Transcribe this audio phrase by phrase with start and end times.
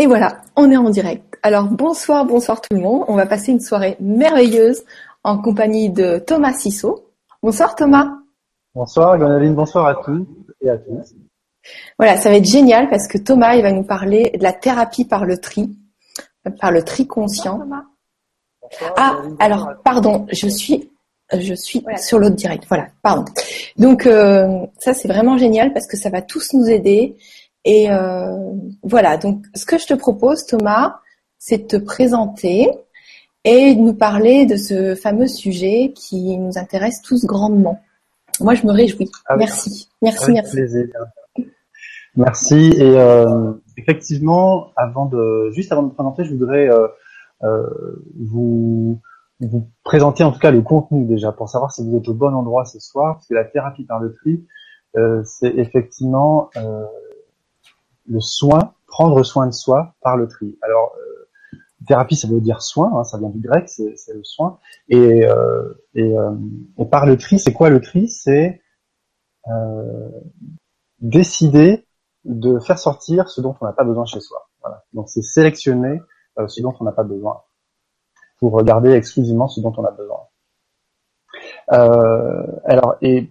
[0.00, 1.36] Et voilà, on est en direct.
[1.42, 3.04] Alors bonsoir, bonsoir tout le monde.
[3.08, 4.84] On va passer une soirée merveilleuse
[5.24, 7.10] en compagnie de Thomas Sissot.
[7.42, 8.08] Bonsoir Thomas.
[8.76, 10.24] Bonsoir Gwénoline, bonsoir à tous
[10.60, 11.14] et à tous.
[11.98, 15.04] Voilà, ça va être génial parce que Thomas, il va nous parler de la thérapie
[15.04, 15.68] par le tri,
[16.60, 17.60] par le tri conscient.
[18.96, 20.92] ah, alors pardon, je suis
[21.32, 22.66] je suis sur l'autre direct.
[22.68, 23.24] Voilà, pardon.
[23.76, 27.16] Donc euh, ça c'est vraiment génial parce que ça va tous nous aider
[27.64, 28.52] et euh,
[28.82, 31.00] voilà, donc ce que je te propose, Thomas,
[31.38, 32.70] c'est de te présenter
[33.44, 37.80] et de nous parler de ce fameux sujet qui nous intéresse tous grandement.
[38.40, 39.10] Moi, je me réjouis.
[39.26, 40.56] Ah merci, merci, merci.
[40.56, 40.86] Plaisir.
[42.16, 42.72] Merci.
[42.76, 46.88] Et euh, effectivement, avant de, juste avant de me présenter, je voudrais euh,
[47.42, 49.00] euh, vous
[49.40, 52.34] vous présenter en tout cas le contenu déjà pour savoir si vous êtes au bon
[52.34, 54.44] endroit ce soir, parce que la thérapie par le tri,
[54.96, 56.84] euh, c'est effectivement euh,
[58.08, 60.58] le soin, prendre soin de soi par le tri.
[60.62, 61.28] Alors, euh,
[61.86, 64.58] thérapie, ça veut dire soin, hein, ça vient du grec, c'est le soin.
[64.88, 66.34] Et, euh, euh,
[66.78, 68.08] et, par le tri, c'est quoi le tri?
[68.08, 68.60] C'est
[71.00, 71.86] décider
[72.24, 74.50] de faire sortir ce dont on n'a pas besoin chez soi.
[74.60, 74.84] Voilà.
[74.92, 76.02] Donc, c'est sélectionner
[76.48, 77.42] ce dont on n'a pas besoin
[78.38, 80.20] pour regarder exclusivement ce dont on a besoin.
[81.68, 83.30] alors, et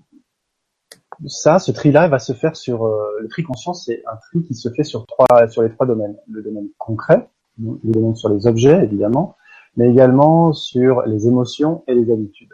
[1.25, 4.53] ça, ce tri-là va se faire sur euh, le tri conscient, c'est un tri qui
[4.53, 6.15] se fait sur trois, sur les trois domaines.
[6.29, 7.27] Le domaine concret,
[7.59, 9.35] le domaine sur les objets évidemment,
[9.75, 12.53] mais également sur les émotions et les habitudes.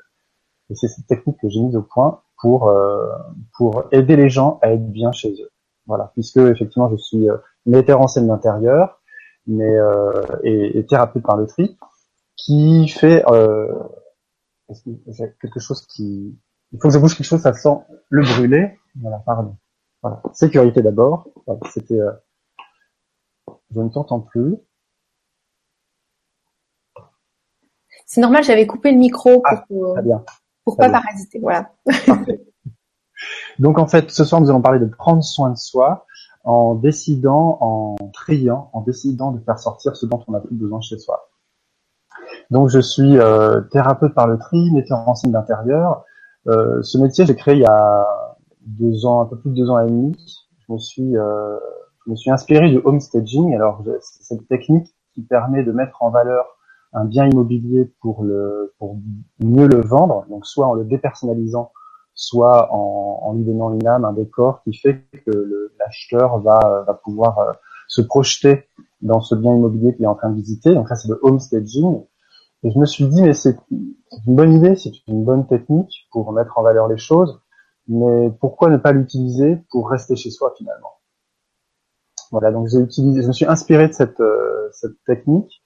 [0.69, 3.05] Et c'est cette technique que j'ai mise au point pour euh,
[3.57, 5.49] pour aider les gens à être bien chez eux.
[5.85, 9.01] Voilà, puisque effectivement je suis euh, metteur en scène d'intérieur,
[9.45, 9.75] mais
[10.43, 11.77] et, et, thérapeute par le tri,
[12.37, 13.25] qui fait
[15.41, 16.37] quelque chose qui
[16.73, 17.77] il faut que je bouge quelque chose, ça sent
[18.09, 18.77] le brûler.
[18.99, 19.55] Voilà, pardon.
[20.01, 20.21] Voilà.
[20.33, 21.27] Sécurité d'abord.
[21.71, 21.99] C'était.
[21.99, 22.11] Euh...
[23.73, 24.57] Je ne t'entends plus.
[28.05, 30.23] C'est normal, j'avais coupé le micro pour, ah, euh, bien.
[30.65, 31.39] pour pas parasiter.
[31.39, 31.71] Voilà.
[33.59, 36.05] Donc en fait, ce soir, nous allons parler de prendre soin de soi
[36.43, 40.81] en décidant, en triant, en décidant de faire sortir ce dont on n'a plus besoin
[40.81, 41.29] chez soi.
[42.51, 46.03] Donc je suis euh, thérapeute par le tri, metteur en scène d'intérieur,
[46.45, 48.05] ce métier, j'ai créé il y a
[48.65, 50.15] deux ans, un peu plus de deux ans et demi.
[50.67, 51.57] Je me suis, euh,
[52.05, 53.53] je me suis inspiré du homestaging.
[53.53, 56.45] Alors, c'est cette technique qui permet de mettre en valeur
[56.93, 58.97] un bien immobilier pour le, pour
[59.39, 60.25] mieux le vendre.
[60.29, 61.71] Donc, soit en le dépersonnalisant,
[62.13, 67.39] soit en, lui donnant une âme, un décor qui fait que l'acheteur va, va pouvoir
[67.39, 67.51] euh,
[67.87, 68.67] se projeter
[69.01, 70.73] dans ce bien immobilier qu'il est en train de visiter.
[70.73, 72.03] Donc ça, c'est le homestaging.
[72.63, 76.31] Et je me suis dit, mais c'est une bonne idée, c'est une bonne technique pour
[76.31, 77.41] mettre en valeur les choses,
[77.87, 80.93] mais pourquoi ne pas l'utiliser pour rester chez soi finalement?
[82.31, 85.61] Voilà, donc j'ai utilisé, je me suis inspiré de cette, euh, cette technique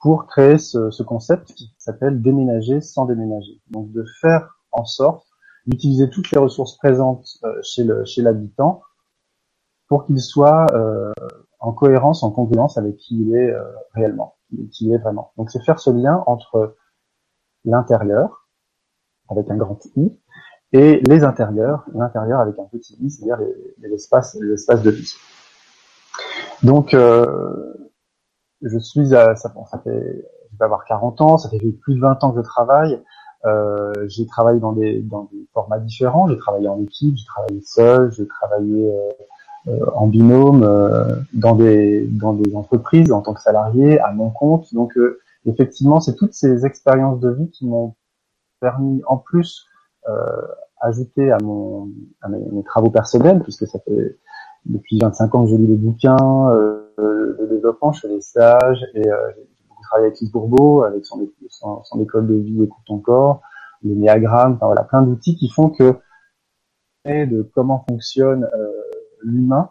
[0.00, 3.60] pour créer ce, ce concept qui s'appelle déménager sans déménager.
[3.70, 5.26] Donc de faire en sorte
[5.66, 8.82] d'utiliser toutes les ressources présentes euh, chez l'habitant
[9.86, 11.12] pour qu'il soit euh,
[11.60, 13.52] en cohérence, en congruence avec qui il est
[13.94, 14.38] réellement
[14.72, 15.32] qui est vraiment.
[15.36, 16.76] Donc c'est faire ce lien entre
[17.64, 18.46] l'intérieur
[19.28, 20.10] avec un grand I
[20.72, 23.38] et les intérieurs, l'intérieur avec un petit i, c'est-à-dire
[23.78, 25.14] l'espace, l'espace de vie.
[26.62, 27.90] Donc euh,
[28.62, 32.00] je suis à ça, ça fait je vais avoir 40 ans, ça fait plus de
[32.00, 33.02] 20 ans que je travaille.
[33.44, 36.26] Euh, j'ai travaillé dans des dans des formats différents.
[36.28, 39.24] J'ai travaillé en équipe, j'ai travaillé seul, j'ai travaillé euh, euh,
[39.94, 44.72] en binôme euh, dans des dans des entreprises en tant que salarié à mon compte.
[44.74, 47.94] Donc euh, effectivement, c'est toutes ces expériences de vie qui m'ont
[48.60, 49.66] permis en plus
[50.80, 51.90] ajouter à mon
[52.22, 54.18] à mes, travaux personnels puisque ça fait
[54.64, 59.02] depuis 25 ans que je lis des bouquins de développement, je fais des stages et
[59.82, 63.42] travaillé avec Lise Bourbeau, avec son, son, école de vie Écoute ton corps,
[63.82, 65.94] les néagrammes, enfin voilà, plein d'outils qui font que
[67.06, 68.70] de comment fonctionne euh,
[69.22, 69.68] l'humain.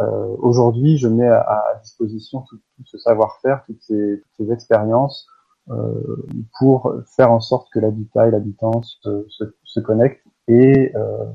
[0.00, 5.26] Euh, aujourd'hui, je mets à, disposition tout, ce savoir-faire, toutes ces, expériences
[5.68, 6.26] euh,
[6.58, 11.26] pour faire en sorte que l'habitat et l'habitant se, connectent et, euh,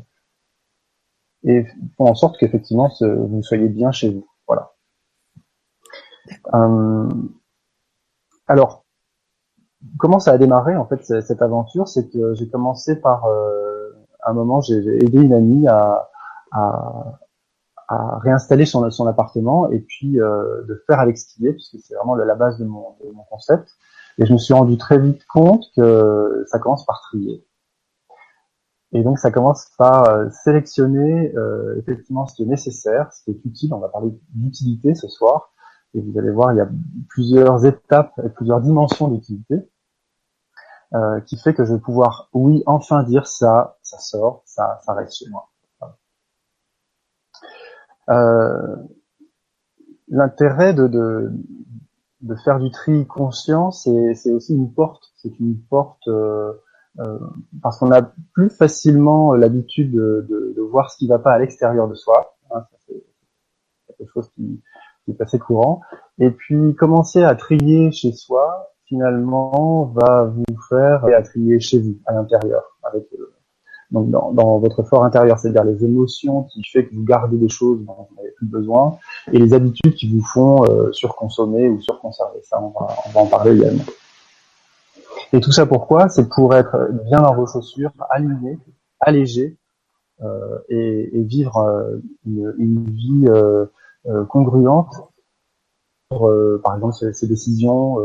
[1.44, 1.65] et
[1.97, 4.27] font en sorte qu'effectivement vous soyez bien chez vous.
[4.47, 4.71] Voilà.
[8.47, 8.83] alors,
[10.00, 11.88] comment ça a démarré en fait cette aventure?
[11.88, 13.27] C'est que j'ai commencé par
[14.23, 16.09] un moment, j'ai aidé une amie à
[17.89, 22.35] réinstaller son, son appartement et puis euh, de faire avec ce puisque c'est vraiment la
[22.35, 23.69] base de mon, de mon concept.
[24.17, 27.45] Et je me suis rendu très vite compte que ça commence par trier.
[28.93, 33.31] Et donc ça commence par euh, sélectionner euh, effectivement ce qui est nécessaire, ce qui
[33.31, 33.73] est utile.
[33.73, 35.51] On va parler d'utilité ce soir.
[35.93, 36.69] Et vous allez voir, il y a
[37.09, 39.55] plusieurs étapes et plusieurs dimensions d'utilité
[40.93, 44.93] euh, qui fait que je vais pouvoir, oui, enfin dire ça, ça sort, ça, ça
[44.93, 45.49] reste chez moi.
[48.09, 48.75] Euh,
[50.07, 51.31] L'intérêt de, de,
[52.21, 56.53] de, faire du tri conscient, c'est aussi une porte, c'est une porte euh,
[56.99, 57.19] euh,
[57.63, 58.03] parce qu'on a
[58.33, 62.35] plus facilement l'habitude de, de, de, voir ce qui va pas à l'extérieur de soi.
[62.51, 63.03] Hein, c'est
[63.97, 64.61] quelque chose qui,
[65.03, 65.81] qui, est assez courant.
[66.19, 71.97] Et puis commencer à trier chez soi, finalement, va vous faire à trier chez vous,
[72.05, 73.34] à l'intérieur, avec euh,
[74.01, 78.07] dans, votre fort intérieur, c'est-à-dire les émotions qui fait que vous gardez des choses dont
[78.09, 78.97] vous n'avez plus besoin,
[79.31, 82.39] et les habitudes qui vous font euh, surconsommer ou surconserver.
[82.44, 83.83] Ça, on va, on va en parler également.
[85.33, 86.09] Et tout ça pourquoi?
[86.09, 88.59] C'est pour être bien dans vos chaussures, aligné,
[89.00, 89.57] allégé,
[90.21, 93.25] euh, et, vivre euh, une, vie
[94.30, 94.94] congruente
[96.09, 97.98] par exemple, ses, ses décisions,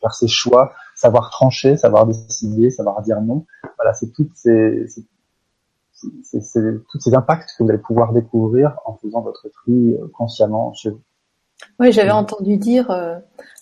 [0.00, 3.46] faire ses choix, savoir trancher, savoir décider, savoir dire non.
[3.76, 4.86] Voilà, c'est toutes ces,
[6.22, 6.40] c'est
[6.90, 11.00] tous ces impacts que vous allez pouvoir découvrir en faisant votre tri consciemment chez vous.
[11.80, 13.16] Oui, j'avais entendu dire euh,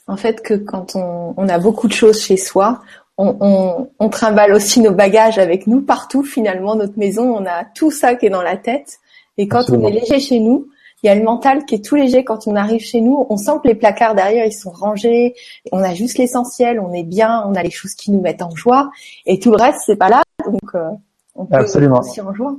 [0.07, 2.83] en fait que quand on, on, a beaucoup de choses chez soi,
[3.19, 6.23] on, on, on, trimballe aussi nos bagages avec nous partout.
[6.23, 8.99] Finalement, notre maison, on a tout ça qui est dans la tête.
[9.39, 10.69] Et quand on est léger chez nous,
[11.03, 13.27] il y a le mental qui est tout léger quand on arrive chez nous.
[13.29, 15.35] On sent que les placards derrière ils sont rangés.
[15.73, 16.81] On a juste l'essentiel.
[16.81, 17.45] On est bien.
[17.47, 18.91] On a les choses qui nous mettent en joie.
[19.27, 20.23] Et tout le reste c'est pas là.
[20.45, 20.91] Donc euh,
[21.37, 22.01] on peut Absolument.
[22.01, 22.57] aussi en joie.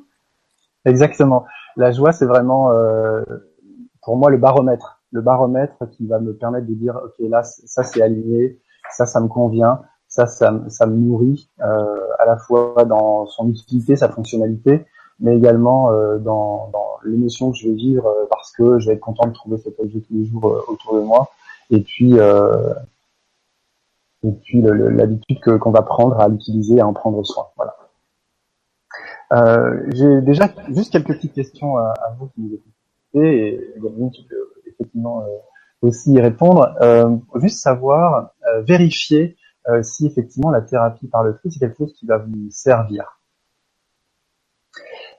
[0.85, 1.45] Exactement.
[1.75, 3.23] La joie c'est vraiment euh,
[4.01, 7.83] pour moi le baromètre le baromètre qui va me permettre de dire ok là ça
[7.83, 8.59] c'est aligné,
[8.91, 13.49] ça ça me convient, ça ça, ça me nourrit euh, à la fois dans son
[13.49, 14.85] utilité, sa fonctionnalité,
[15.19, 18.93] mais également euh, dans, dans l'émotion que je vais vivre euh, parce que je vais
[18.95, 21.29] être content de trouver cet objet tous les jours euh, autour de moi
[21.69, 22.73] et puis euh,
[24.23, 27.45] et puis l'habitude que qu'on va prendre à l'utiliser, à en prendre soin.
[27.55, 27.76] Voilà.
[29.31, 32.73] J'ai déjà juste quelques petites questions à, à vous qui nous écoutez
[33.13, 34.35] et une qui peut
[34.65, 35.27] effectivement euh,
[35.81, 36.75] aussi y répondre.
[36.81, 39.35] Euh, juste savoir, euh, vérifier
[39.81, 43.19] si effectivement la thérapie par le tri, c'est quelque chose qui va vous servir.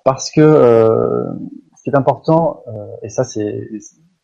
[0.05, 2.65] Parce que ce qui est important,
[3.03, 3.69] et ça c'est,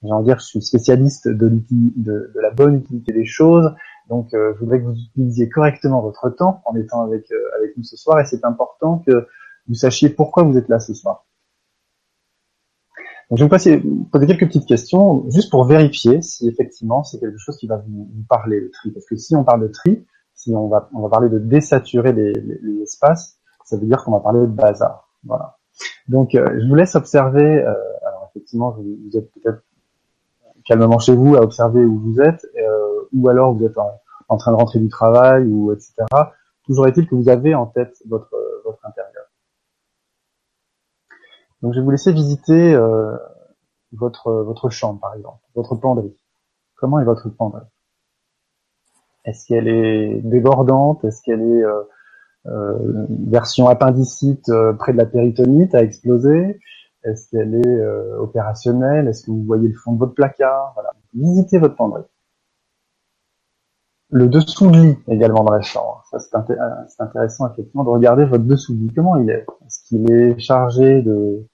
[0.02, 3.74] j'ai envie de dire, je suis spécialiste de, de, de la bonne utilité des choses,
[4.08, 7.98] donc je voudrais que vous utilisiez correctement votre temps en étant avec, avec nous ce
[7.98, 9.28] soir, et c'est important que
[9.68, 11.24] vous sachiez pourquoi vous êtes là ce soir.
[13.30, 17.38] Donc, je vais vous poser quelques petites questions juste pour vérifier si effectivement c'est quelque
[17.38, 18.90] chose qui va vous, parler le tri.
[18.90, 22.12] Parce que si on parle de tri, si on va on va parler de désaturer
[22.12, 25.08] les, les, espaces, ça veut dire qu'on va parler de bazar.
[25.24, 25.56] Voilà.
[26.06, 27.62] Donc euh, je vous laisse observer.
[27.62, 27.74] Euh,
[28.06, 29.62] alors effectivement, vous, vous êtes peut-être
[30.66, 34.36] calmement chez vous à observer où vous êtes, euh, ou alors vous êtes en, en,
[34.36, 35.94] train de rentrer du travail ou etc.
[36.66, 38.30] Toujours est-il que vous avez en tête votre
[38.64, 39.24] votre intérieur.
[41.64, 43.16] Donc je vais vous laisser visiter euh,
[43.92, 46.14] votre votre chambre par exemple, votre penderie.
[46.74, 47.64] Comment est votre penderie?
[49.24, 51.02] Est-ce qu'elle est débordante?
[51.06, 51.82] Est-ce qu'elle est euh,
[52.48, 56.60] euh, version appendicite près de la péritonite à exploser?
[57.02, 57.86] Est-ce qu'elle est
[58.18, 59.08] opérationnelle?
[59.08, 60.72] Est-ce que vous voyez le fond de votre placard?
[60.74, 60.90] Voilà.
[61.14, 62.04] Visitez votre penderie.
[64.10, 66.04] Le dessous de lit également dans la chambre.
[66.10, 68.92] Ça c'est intéressant effectivement de regarder votre dessous de lit.
[68.94, 69.46] Comment il est?
[69.64, 71.46] Est-ce qu'il est chargé de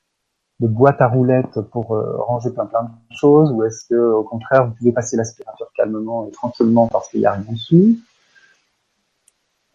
[0.60, 4.22] de boîte à roulettes pour euh, ranger plein plein de choses ou est-ce que au
[4.22, 7.98] contraire vous pouvez passer l'aspirateur calmement et tranquillement parce qu'il n'y a rien dessus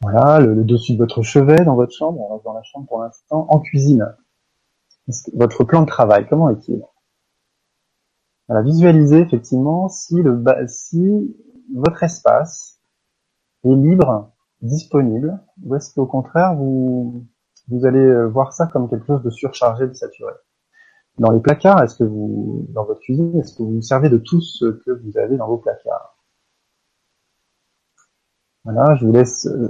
[0.02, 3.02] voilà le, dessus de votre chevet dans votre chambre on reste dans la chambre pour
[3.02, 4.16] l'instant en cuisine.
[5.34, 6.84] Votre plan de travail comment est-il?
[8.48, 11.36] Voilà visualisez effectivement si le si
[11.74, 12.80] votre espace
[13.64, 17.26] est libre disponible ou est-ce qu'au contraire vous
[17.70, 20.34] vous allez euh, voir ça comme quelque chose de surchargé de saturé?
[21.18, 24.18] Dans les placards, est-ce que vous, dans votre cuisine, est-ce que vous vous servez de
[24.18, 26.18] tout ce que vous avez dans vos placards?
[28.66, 29.70] Voilà, je vous laisse euh,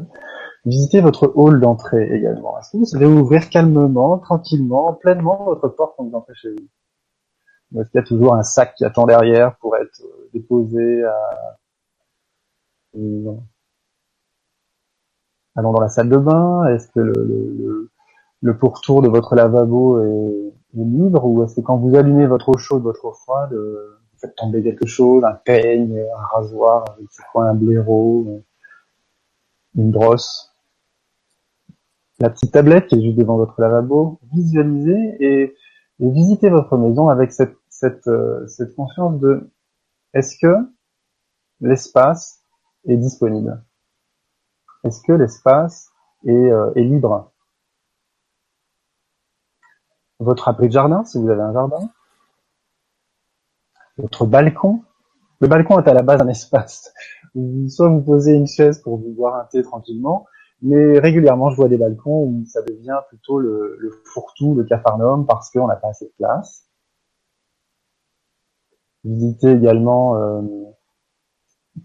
[0.66, 2.58] visiter votre hall d'entrée également.
[2.60, 7.80] Est-ce que vous savez ouvrir calmement, tranquillement, pleinement votre porte quand vous entrez chez vous?
[7.80, 11.58] Est-ce qu'il y a toujours un sac qui attend derrière pour être euh, déposé à...
[15.58, 17.92] Allons dans la salle de bain Est-ce que le, le,
[18.42, 22.58] le pourtour de votre lavabo est libre ou est-ce que quand vous allumez votre eau
[22.58, 26.86] chaude, votre eau froide, euh, vous faites tomber quelque chose, un peigne, un rasoir,
[27.36, 28.40] un blaireau, euh,
[29.76, 30.54] une brosse,
[32.20, 35.56] la petite tablette qui est juste devant votre lavabo, visualisez et,
[36.00, 37.58] visitez votre maison avec cette,
[38.08, 39.50] euh, cette conscience de
[40.14, 40.56] est-ce que
[41.62, 42.42] l'espace
[42.88, 43.64] est disponible?
[44.84, 45.90] Est-ce que l'espace
[46.26, 47.32] est libre?
[50.20, 51.90] Votre abri de jardin, si vous avez un jardin
[53.98, 54.84] Votre balcon
[55.40, 56.94] Le balcon est à la base un espace
[57.70, 60.26] soit vous posez une chaise pour vous boire un thé tranquillement,
[60.62, 65.26] mais régulièrement je vois des balcons où ça devient plutôt le, le fourre-tout, le capharnaüm,
[65.26, 66.70] parce qu'on n'a pas assez de place.
[69.04, 70.42] Visitez également euh,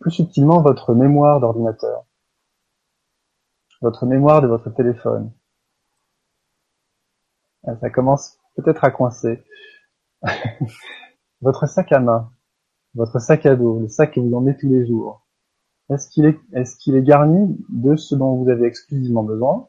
[0.01, 2.05] plus subtilement votre mémoire d'ordinateur,
[3.83, 5.31] votre mémoire de votre téléphone.
[7.67, 9.45] Ah, ça commence peut-être à coincer.
[11.40, 12.31] votre sac à main,
[12.95, 15.26] votre sac à dos, le sac que vous emmenez tous les jours.
[15.90, 19.69] Est-ce qu'il est, garni de ce dont vous avez exclusivement besoin?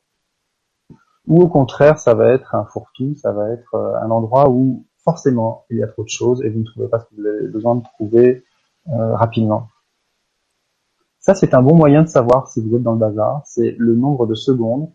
[1.27, 4.86] Ou au contraire, ça va être un fourre-tout, ça va être euh, un endroit où
[5.03, 7.25] forcément il y a trop de choses et vous ne trouvez pas ce que vous
[7.25, 8.43] avez besoin de trouver
[8.89, 9.67] euh, rapidement.
[11.19, 13.41] Ça, c'est un bon moyen de savoir si vous êtes dans le bazar.
[13.45, 14.91] C'est le nombre de secondes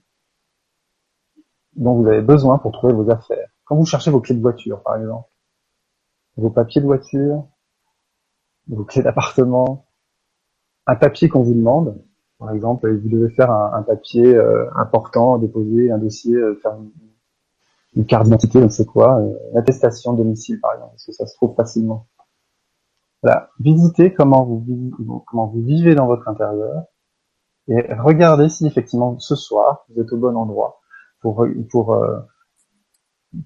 [1.77, 3.49] dont vous avez besoin pour trouver vos affaires.
[3.65, 5.29] Quand vous cherchez vos clés de voiture, par exemple,
[6.37, 7.47] vos papiers de voiture,
[8.69, 9.87] vos clés d'appartement,
[10.87, 12.03] un papier qu'on vous demande,
[12.39, 16.77] par exemple, vous devez faire un, papier euh, important, déposer un dossier, euh, faire
[17.95, 21.07] une, carte d'identité, je ne sais quoi, euh, une attestation de domicile, par exemple, parce
[21.07, 22.07] que ça se trouve facilement.
[23.23, 26.85] Voilà, visitez comment vous, comment vous vivez dans votre intérieur
[27.69, 30.81] et regardez si effectivement ce soir vous êtes au bon endroit
[31.21, 32.19] pour pour euh,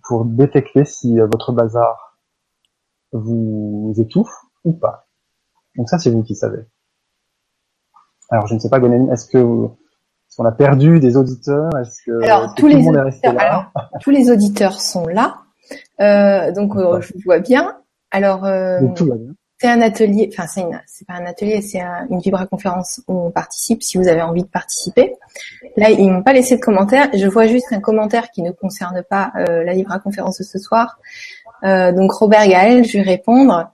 [0.05, 2.19] pour détecter si euh, votre bazar
[3.13, 4.33] vous étouffe
[4.65, 5.09] ou pas.
[5.77, 6.65] Donc ça c'est vous qui savez.
[8.31, 11.77] Alors je ne sais pas Gonene, est-ce que est-ce qu'on a perdu des auditeurs?
[11.81, 13.41] Est-ce que, alors, tous tout le monde est resté là?
[13.41, 15.43] alors, Tous les auditeurs sont là,
[16.01, 17.79] euh, donc euh, je vois bien.
[18.13, 19.33] Alors, euh, tout va bien.
[19.61, 23.31] C'est un atelier, enfin c'est c'est pas un atelier, c'est un, une vibra-conférence où on
[23.31, 25.17] participe si vous avez envie de participer.
[25.77, 27.11] Là, ils m'ont pas laissé de commentaire.
[27.13, 30.99] Je vois juste un commentaire qui ne concerne pas euh, la vibra-conférence de ce soir.
[31.63, 33.71] Euh, donc Robert Gaël, je vais répondre.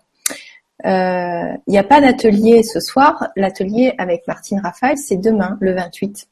[0.85, 3.28] Euh, il n'y a pas d'atelier ce soir.
[3.37, 6.26] L'atelier avec Martine Raphaël, c'est demain, le 28.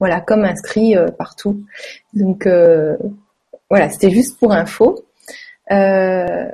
[0.00, 1.62] Voilà, comme inscrit euh, partout.
[2.12, 5.04] Donc voilà, c'était juste pour info.
[5.70, 6.48] Euh,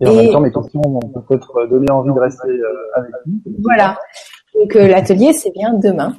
[0.00, 3.40] et, en même temps, mes questions vont peut-être donner envie de rester euh, avec nous.
[3.62, 3.96] Voilà.
[4.58, 6.16] Donc euh, l'atelier, c'est bien demain.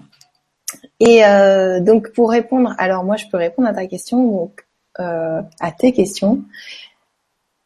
[0.99, 4.65] Et euh, donc pour répondre, alors moi je peux répondre à ta question, donc
[4.99, 6.43] euh, à tes questions.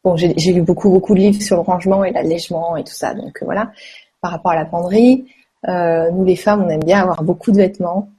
[0.04, 3.14] Bon, j'ai lu beaucoup beaucoup de livres sur le rangement et l'allègement et tout ça,
[3.14, 3.72] donc voilà.
[4.20, 5.26] Par rapport à la penderie,
[5.68, 8.10] nous les femmes, on aime bien avoir beaucoup de vêtements.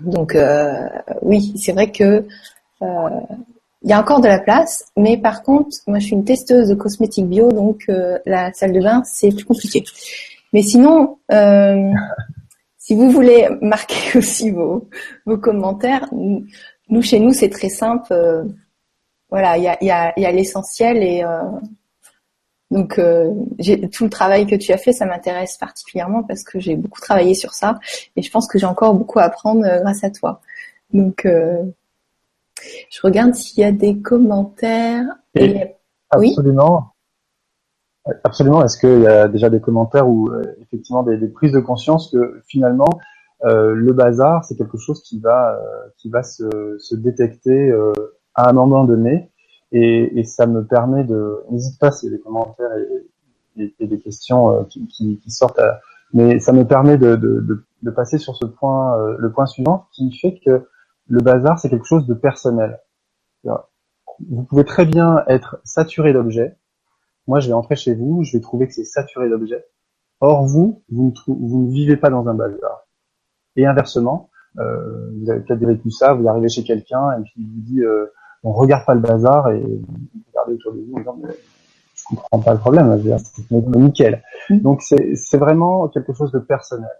[0.00, 0.36] Donc
[1.22, 2.24] oui, c'est vrai que
[3.86, 6.68] il y a encore de la place, mais par contre, moi je suis une testeuse
[6.68, 9.84] de cosmétiques bio, donc euh, la salle de bain c'est plus compliqué.
[10.52, 11.92] Mais sinon, euh,
[12.78, 14.88] si vous voulez marquer aussi vos,
[15.24, 18.12] vos commentaires, nous, chez nous c'est très simple.
[18.12, 18.42] Euh,
[19.30, 21.24] voilà, il y a, y a, y a l'essentiel et
[22.72, 27.00] donc tout le travail que tu as fait, ça m'intéresse particulièrement parce que j'ai beaucoup
[27.00, 27.78] travaillé sur ça
[28.16, 30.40] et je pense que j'ai encore beaucoup à apprendre grâce à toi.
[30.92, 31.26] Donc
[32.90, 35.06] je regarde s'il y a des commentaires.
[36.10, 36.76] absolument.
[36.78, 36.96] Oui
[38.24, 38.64] absolument.
[38.64, 42.40] Est-ce qu'il y a déjà des commentaires ou euh, effectivement des, prises de conscience que
[42.46, 42.88] finalement
[43.44, 47.72] euh, le bazar c'est quelque chose qui va euh, qui va se, se détecter
[48.34, 49.30] à un moment donné?
[49.72, 52.70] Et, et, ça me permet de n'hésite pas s'il y a des commentaires
[53.56, 55.60] et, et, des questions qui, qui, qui, sortent
[56.12, 59.86] mais ça me permet de, de, de, de passer sur ce point le point suivant
[59.92, 60.68] qui fait que
[61.08, 62.80] le bazar, c'est quelque chose de personnel.
[64.28, 66.56] Vous pouvez très bien être saturé d'objets.
[67.26, 69.64] Moi, je vais entrer chez vous, je vais trouver que c'est saturé d'objets.
[70.20, 72.86] Or, vous, vous ne, vous ne, vivez pas dans un bazar.
[73.56, 77.46] Et inversement, euh, vous avez peut-être vécu ça, vous arrivez chez quelqu'un et puis il
[77.46, 78.06] vous dit euh,
[78.42, 79.84] on regarde pas le bazar et vous
[80.28, 81.34] regardez autour de vous en disant mais
[81.94, 84.22] je comprends pas le problème, c'est nickel.
[84.48, 84.58] Mmh.
[84.60, 86.90] Donc c'est vraiment quelque chose de personnel.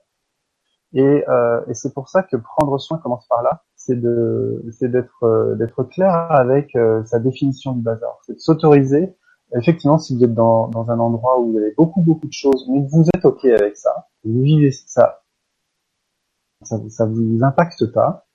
[0.93, 4.89] Et, euh, et c'est pour ça que prendre soin commence par là c'est de c'est
[4.89, 9.15] d'être euh, d'être clair avec euh, sa définition du bazar, c'est de s'autoriser.
[9.55, 12.67] Effectivement, si vous êtes dans, dans un endroit où vous avez beaucoup beaucoup de choses,
[12.69, 15.23] mais vous êtes ok avec ça, vous vivez ça,
[16.63, 18.27] ça, ça vous impacte pas,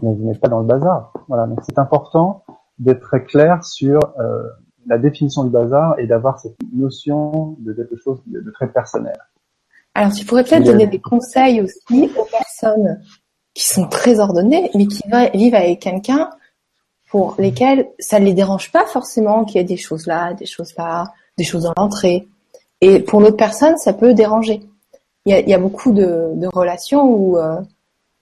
[0.00, 1.12] mais vous n'êtes pas dans le bazar.
[1.28, 2.44] Voilà, donc c'est important
[2.78, 4.48] d'être très clair sur euh,
[4.86, 9.18] la définition du bazar et d'avoir cette notion de quelque chose de, de très personnel.
[9.94, 13.00] Alors, tu pourrais peut-être donner des conseils aussi aux personnes
[13.58, 15.02] qui sont très ordonnés, mais qui
[15.34, 16.30] vivent avec quelqu'un
[17.10, 20.46] pour lesquels ça ne les dérange pas forcément qu'il y ait des choses là, des
[20.46, 22.28] choses là, des choses dans l'entrée.
[22.80, 24.62] Et pour l'autre personne, ça peut déranger.
[25.26, 27.60] Il y a, il y a beaucoup de, de relations ou euh,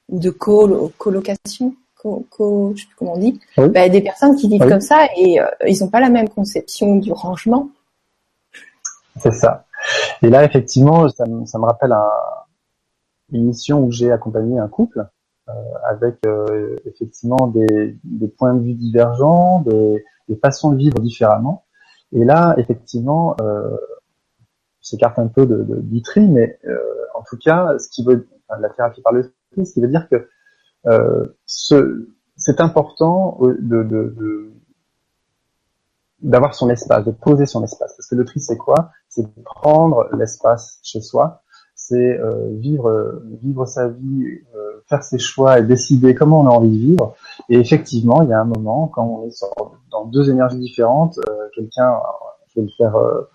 [0.09, 3.69] de col colocation, co, co, je sais plus comment on dit, oui.
[3.69, 6.97] bah, des personnes qui vivent comme ça et euh, ils n'ont pas la même conception
[6.97, 7.69] du rangement.
[9.21, 9.67] C'est ça.
[10.23, 12.11] Et là, effectivement, ça, ça me rappelle un,
[13.33, 15.07] une mission où j'ai accompagné un couple
[15.85, 17.97] avec euh, effectivement des,
[18.37, 20.05] points de vue divergents, des,
[20.43, 21.65] façons de vivre différemment.
[22.13, 23.77] Et là, effectivement, euh,
[24.81, 26.79] s'écarte un peu du tri, mais euh,
[27.15, 29.89] en tout cas, ce qui veut enfin, la thérapie par le tri, ce qui veut
[29.89, 30.29] dire que
[30.87, 33.41] euh, c'est important
[36.21, 37.95] d'avoir son espace, de poser son espace.
[37.97, 38.91] Parce que le tri, c'est quoi?
[39.09, 41.43] C'est prendre l'espace chez soi,
[41.75, 46.71] c'est euh, vivre sa vie, euh, faire ses choix et décider comment on a envie
[46.71, 47.17] de vivre.
[47.49, 49.45] Et effectivement, il y a un moment quand on est
[49.91, 51.95] dans deux énergies différentes, euh, quelqu'un,
[52.49, 53.29] je vais le faire, euh,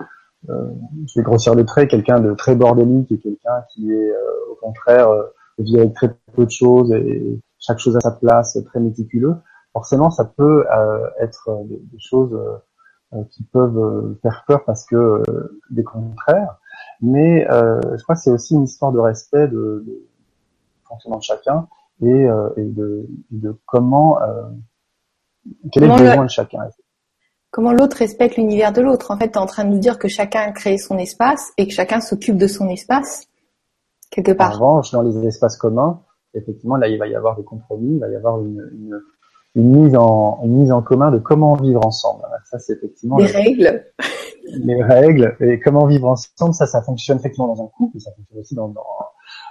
[0.50, 0.70] euh,
[1.08, 4.12] je vais grossir le trait, quelqu'un de très bordélique et quelqu'un qui est
[4.50, 5.10] au contraire
[5.60, 9.36] vit avec très peu de choses et chaque chose à sa place, très méticuleux.
[9.74, 10.65] Forcément, ça peut
[11.20, 12.38] être des, des choses
[13.29, 15.22] qui peuvent faire peur parce que
[15.70, 16.58] des contraires.
[17.01, 19.84] Mais euh, je crois que c'est aussi une histoire de respect de
[20.91, 21.67] fonctionnement de chacun
[22.01, 24.43] et, euh, et de, de, comment euh,
[25.71, 26.60] quel comment est le besoin de chacun.
[27.50, 29.12] Comment l'autre respecte l'univers de l'autre.
[29.12, 31.51] En fait, tu es en train de nous dire que chacun a créé son espace
[31.57, 33.27] et que chacun s'occupe de son espace
[34.10, 34.51] quelque part.
[34.51, 36.01] En revanche, dans les espaces communs,
[36.33, 39.01] effectivement, là, il va y avoir des compromis, il va y avoir une, une,
[39.55, 42.24] une mise en une mise en commun de comment vivre ensemble.
[42.45, 43.86] Ça, c'est effectivement des règles
[44.45, 48.39] les règles et comment vivre ensemble, ça, ça fonctionne effectivement dans un couple, ça fonctionne
[48.39, 48.86] aussi dans, dans,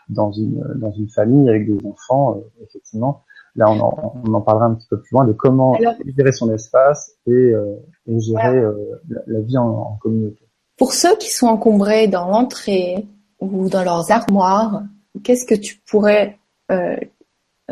[0.09, 3.25] dans une, dans une famille avec des enfants, euh, effectivement.
[3.57, 6.33] Là, on en, on en, parlera un petit peu plus loin de comment Alors, gérer
[6.33, 7.75] son espace et, euh,
[8.07, 8.69] et gérer voilà.
[8.69, 10.49] euh, la, la, vie en, en, communauté.
[10.79, 13.07] Pour ceux qui sont encombrés dans l'entrée
[13.41, 14.83] ou dans leurs armoires,
[15.25, 16.39] qu'est-ce que tu pourrais,
[16.71, 16.97] euh,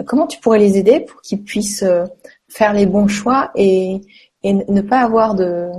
[0.05, 2.05] comment tu pourrais les aider pour qu'ils puissent euh,
[2.49, 4.01] faire les bons choix et,
[4.43, 5.71] et ne pas avoir de,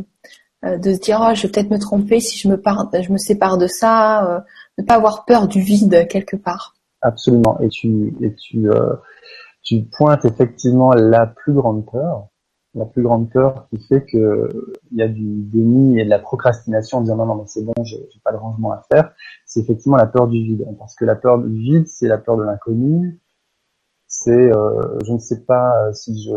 [0.64, 2.90] de se dire oh, je vais peut-être me tromper si je me, par...
[2.94, 4.40] je me sépare de ça, euh,
[4.80, 6.76] ne pas avoir peur du vide quelque part.
[7.02, 7.60] Absolument.
[7.62, 8.96] Et tu et tu euh,
[9.92, 12.28] pointes effectivement la plus grande peur,
[12.74, 14.50] la plus grande peur qui fait que
[14.92, 17.64] il y a du déni et de la procrastination en disant non non mais c'est
[17.64, 19.12] bon j'ai pas de rangement à faire.
[19.46, 22.38] C'est effectivement la peur du vide parce que la peur du vide c'est la peur
[22.38, 23.20] de l'inconnu.
[24.08, 26.34] C'est euh, je ne sais pas si je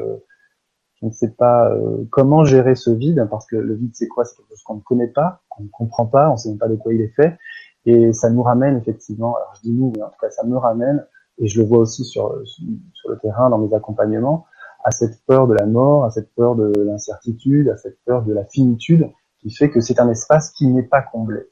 [1.02, 4.24] je ne sais pas euh, comment gérer ce vide, parce que le vide c'est quoi?
[4.24, 6.58] C'est quelque chose qu'on ne connaît pas, qu'on ne comprend pas, on ne sait même
[6.58, 7.36] pas de quoi il est fait,
[7.84, 10.56] et ça nous ramène effectivement, alors je dis nous, mais en tout cas ça me
[10.56, 11.04] ramène,
[11.38, 14.46] et je le vois aussi sur, sur le terrain, dans mes accompagnements,
[14.84, 18.32] à cette peur de la mort, à cette peur de l'incertitude, à cette peur de
[18.32, 21.48] la finitude, qui fait que c'est un espace qui n'est pas comblé.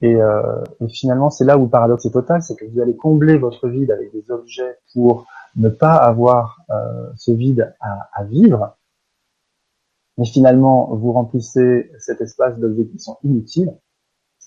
[0.00, 2.96] Et, euh, et finalement, c'est là où le paradoxe est total, c'est que vous allez
[2.96, 8.24] combler votre vide avec des objets pour ne pas avoir euh, ce vide à, à,
[8.24, 8.76] vivre,
[10.16, 13.74] mais finalement vous remplissez cet espace d'objets qui sont inutiles,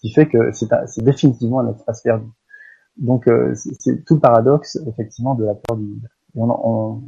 [0.01, 2.27] qui fait que c'est définitivement un espace perdu.
[2.97, 6.09] Donc euh, c'est tout le paradoxe effectivement de la peur du vide.
[6.35, 7.01] On, on,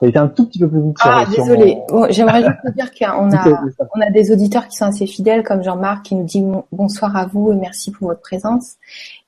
[0.00, 1.76] T'as été un tout petit peu plus vite Ah, désolé.
[1.90, 2.02] Mon...
[2.02, 3.64] Bon, J'aimerais juste te dire qu'on a,
[3.96, 7.26] on a des auditeurs qui sont assez fidèles, comme Jean-Marc, qui nous dit bonsoir à
[7.26, 8.76] vous et merci pour votre présence.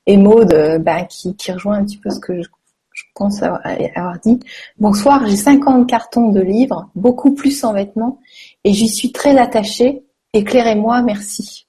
[0.07, 2.49] Et Maude, euh, bah, qui, qui rejoint un petit peu ce que je
[2.93, 4.41] je pense avoir dit.
[4.79, 8.21] Bonsoir, j'ai 50 cartons de livres, beaucoup plus en vêtements,
[8.65, 10.05] et j'y suis très attachée.
[10.35, 11.67] Éclairez-moi, merci.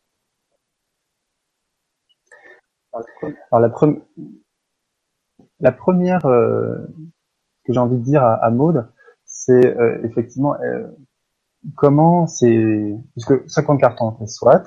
[3.51, 3.62] Alors
[5.60, 6.77] la, première euh,
[7.65, 8.88] que j'ai envie de dire à, à Maude,
[9.25, 10.88] c'est euh, effectivement euh,
[11.75, 14.63] comment c'est puisque 50 cartons, soit,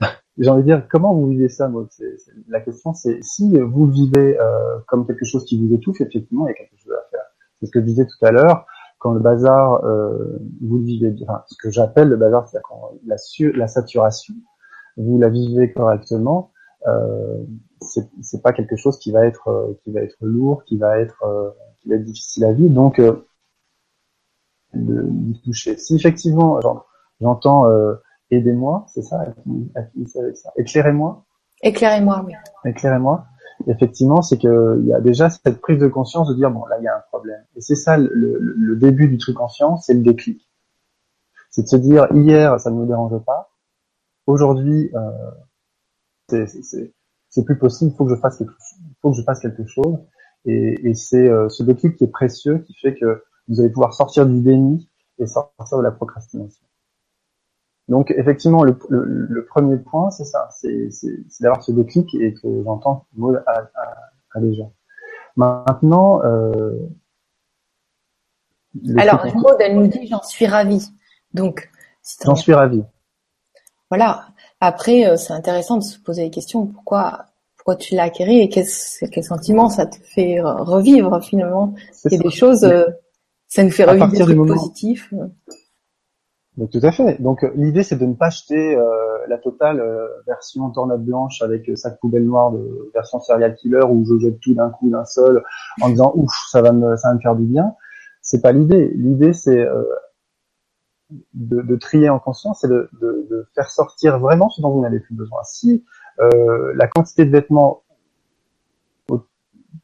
[0.38, 2.04] j'ai envie de dire, comment vous vivez ça, c'est,
[2.48, 6.50] La question, c'est si vous vivez euh, comme quelque chose qui vous étouffe, effectivement, il
[6.50, 7.24] y a quelque chose à faire.
[7.60, 8.66] C'est ce que je disais tout à l'heure.
[8.98, 12.92] Quand le bazar, euh, vous le vivez bien, ce que j'appelle le bazar, c'est quand
[13.06, 13.16] la,
[13.54, 14.34] la saturation,
[14.96, 16.50] vous la vivez correctement,
[16.88, 17.44] euh,
[17.80, 20.98] c'est, c'est pas quelque chose qui va être euh, qui va être lourd, qui va
[20.98, 22.74] être euh, qui va être difficile à vivre.
[22.74, 23.26] Donc, euh,
[24.74, 25.76] de, de toucher.
[25.78, 26.60] Si effectivement,
[27.20, 27.64] j'entends
[28.30, 30.52] aidez-moi, c'est ça, avec ça.
[30.56, 31.24] Éclairez-moi.
[31.62, 32.34] Éclairez-moi, oui.
[32.66, 33.24] Éclairez-moi.
[33.66, 36.76] Effectivement, c'est que il y a déjà cette prise de conscience de dire bon là
[36.78, 37.42] il y a un problème.
[37.56, 40.48] Et c'est ça le, le, le, début du truc conscient, c'est le déclic.
[41.50, 43.50] C'est de se dire hier ça ne me dérange pas,
[44.26, 45.10] aujourd'hui euh,
[46.28, 46.92] c'est
[47.44, 48.52] plus possible, il faut que je fasse quelque,
[49.02, 49.98] faut que je fasse quelque chose.
[50.44, 53.94] Et, et c'est euh, ce déclic qui est précieux, qui fait que vous allez pouvoir
[53.94, 54.88] sortir du déni
[55.18, 56.64] et sortir de la procrastination.
[57.88, 60.90] Donc effectivement, le, le, premier point, c'est ça, c'est
[61.40, 63.70] d'avoir ce déclic et que j'entends Maud à,
[64.34, 64.74] à, les gens.
[65.36, 66.78] Maintenant, euh,
[68.98, 70.90] alors Maud, elle nous dit j'en suis ravie.
[71.32, 71.70] Donc
[72.22, 72.84] j'en suis ravie.
[73.90, 74.28] Voilà.
[74.60, 76.66] Après, euh, c'est intéressant de se poser les questions.
[76.66, 78.66] Pourquoi, pourquoi tu l'as acquéri et quel,
[79.12, 81.74] quel sentiment ça te fait revivre finalement?
[82.04, 82.84] A des choses, euh,
[83.46, 85.14] ça nous fait revivre des trucs positifs.
[86.56, 87.22] Donc, tout à fait.
[87.22, 88.76] Donc euh, l'idée c'est de ne pas acheter
[89.28, 89.80] la totale
[90.26, 94.54] version tornade blanche avec sac poubelle noire de version serial killer où je jette tout
[94.54, 95.44] d'un coup d'un seul
[95.82, 97.74] en disant ouf ça va me ça va me faire du bien.
[98.22, 98.90] C'est pas l'idée.
[98.96, 99.68] L'idée c'est
[101.34, 104.82] de, de, trier en conscience et de, de, de, faire sortir vraiment ce dont vous
[104.82, 105.42] n'avez plus besoin.
[105.44, 105.84] Si
[106.20, 107.82] euh, la quantité de vêtements,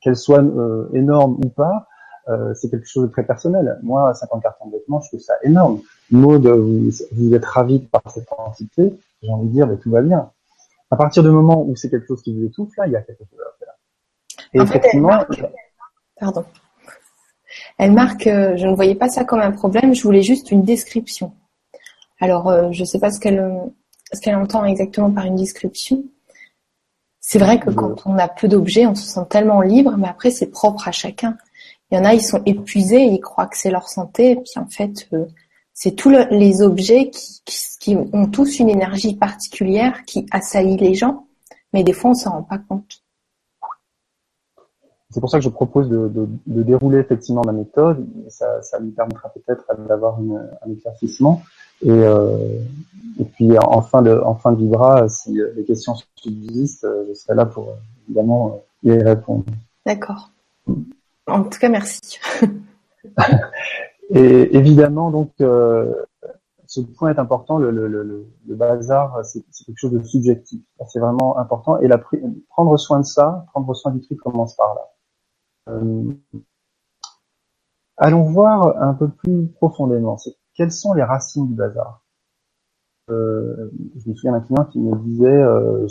[0.00, 1.86] qu'elle soit euh, énorme ou pas,
[2.28, 3.78] euh, c'est quelque chose de très personnel.
[3.82, 5.80] Moi, 50 cartons de vêtements, je trouve ça énorme.
[6.10, 10.02] Maud, vous, vous êtes ravi par cette quantité, j'ai envie de dire, mais tout va
[10.02, 10.30] bien.
[10.90, 13.02] À partir du moment où c'est quelque chose qui vous étouffe, là, il y a
[13.02, 13.74] quelque chose à faire.
[14.52, 15.24] Et effectivement...
[16.18, 16.44] Pardon.
[17.78, 20.62] Elle marque, euh, je ne voyais pas ça comme un problème, je voulais juste une
[20.62, 21.32] description.
[22.20, 26.04] Alors, euh, je ne sais pas ce qu'elle entend exactement par une description.
[27.20, 30.30] C'est vrai que quand on a peu d'objets, on se sent tellement libre, mais après,
[30.30, 31.36] c'est propre à chacun.
[31.90, 34.52] Il y en a, ils sont épuisés, ils croient que c'est leur santé, et puis
[34.56, 35.24] en fait, euh,
[35.72, 37.40] c'est tous les objets qui,
[37.80, 41.26] qui, ont tous une énergie particulière qui assaillit les gens,
[41.72, 43.03] mais des fois, on s'en rend pas compte.
[45.14, 48.04] C'est pour ça que je propose de, de, de, dérouler effectivement ma méthode.
[48.28, 51.40] Ça, ça lui permettra peut-être d'avoir un éclaircissement.
[51.82, 52.58] Et, euh,
[53.20, 57.36] et puis en fin de en fin de vibra, si les questions subsistent, je serai
[57.36, 57.76] là pour
[58.08, 59.44] évidemment y répondre.
[59.86, 60.30] D'accord.
[61.28, 62.18] En tout cas, merci.
[64.10, 65.94] et évidemment, donc, euh,
[66.66, 67.58] ce point est important.
[67.58, 70.60] Le, le, le, le bazar, c'est quelque chose de subjectif.
[70.88, 71.78] C'est vraiment important.
[71.78, 72.02] Et la,
[72.50, 74.90] prendre soin de ça, prendre soin du truc commence par là.
[75.68, 76.12] Euh,
[77.96, 80.16] allons voir un peu plus profondément.
[80.54, 82.02] Quelles sont les racines du bazar?
[83.10, 85.86] Euh, Je me souviens d'un client qui me disait euh,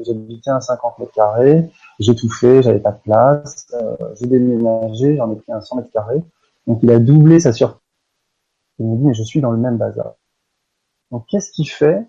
[0.00, 5.16] j'habitais à 50 mètres carrés, j'ai tout fait, j'avais pas de place, euh, j'ai déménagé,
[5.16, 6.24] j'en ai pris un 100 mètres carrés.
[6.66, 7.80] Donc il a doublé sa surface.
[8.78, 10.14] Il me dit mais je suis dans le même bazar.
[11.10, 12.06] Donc qu'est-ce qui fait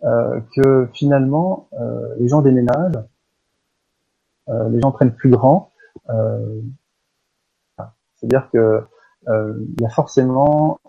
[0.00, 1.68] que finalement
[2.18, 3.02] les gens déménagent,
[4.46, 5.72] les gens prennent plus grand
[8.14, 8.82] c'est-à-dire que
[9.28, 10.80] euh, il y a forcément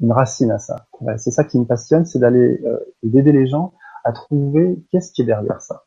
[0.00, 0.86] une racine à ça.
[1.16, 3.72] C'est ça qui me passionne, c'est d'aller euh, d'aider les gens
[4.04, 5.84] à trouver qu'est-ce qui est derrière ça.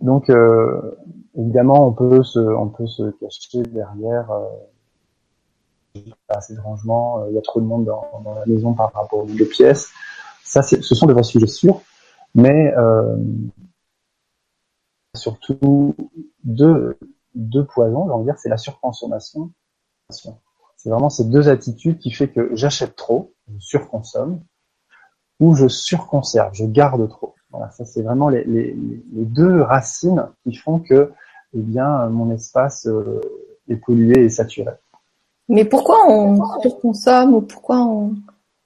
[0.00, 0.96] Donc euh,
[1.36, 7.66] évidemment, on peut se, cacher derrière euh, assez de rangement, il y a trop de
[7.66, 9.90] monde dans, la maison par rapport aux deux pièces.
[10.44, 11.82] Ce sont des vrais sujets sûrs,
[12.34, 13.16] mais euh,
[15.14, 15.94] surtout
[16.48, 16.98] deux,
[17.34, 19.52] deux poisons, j'ai envie de dire, c'est la surconsommation.
[20.10, 24.40] C'est vraiment ces deux attitudes qui fait que j'achète trop, je surconsomme,
[25.40, 27.34] ou je surconserve, je garde trop.
[27.50, 31.12] Voilà, ça c'est vraiment les, les, les, deux racines qui font que,
[31.54, 33.20] eh bien, mon espace euh,
[33.68, 34.72] est pollué et saturé.
[35.48, 38.14] Mais pourquoi on surconsomme ou pourquoi on,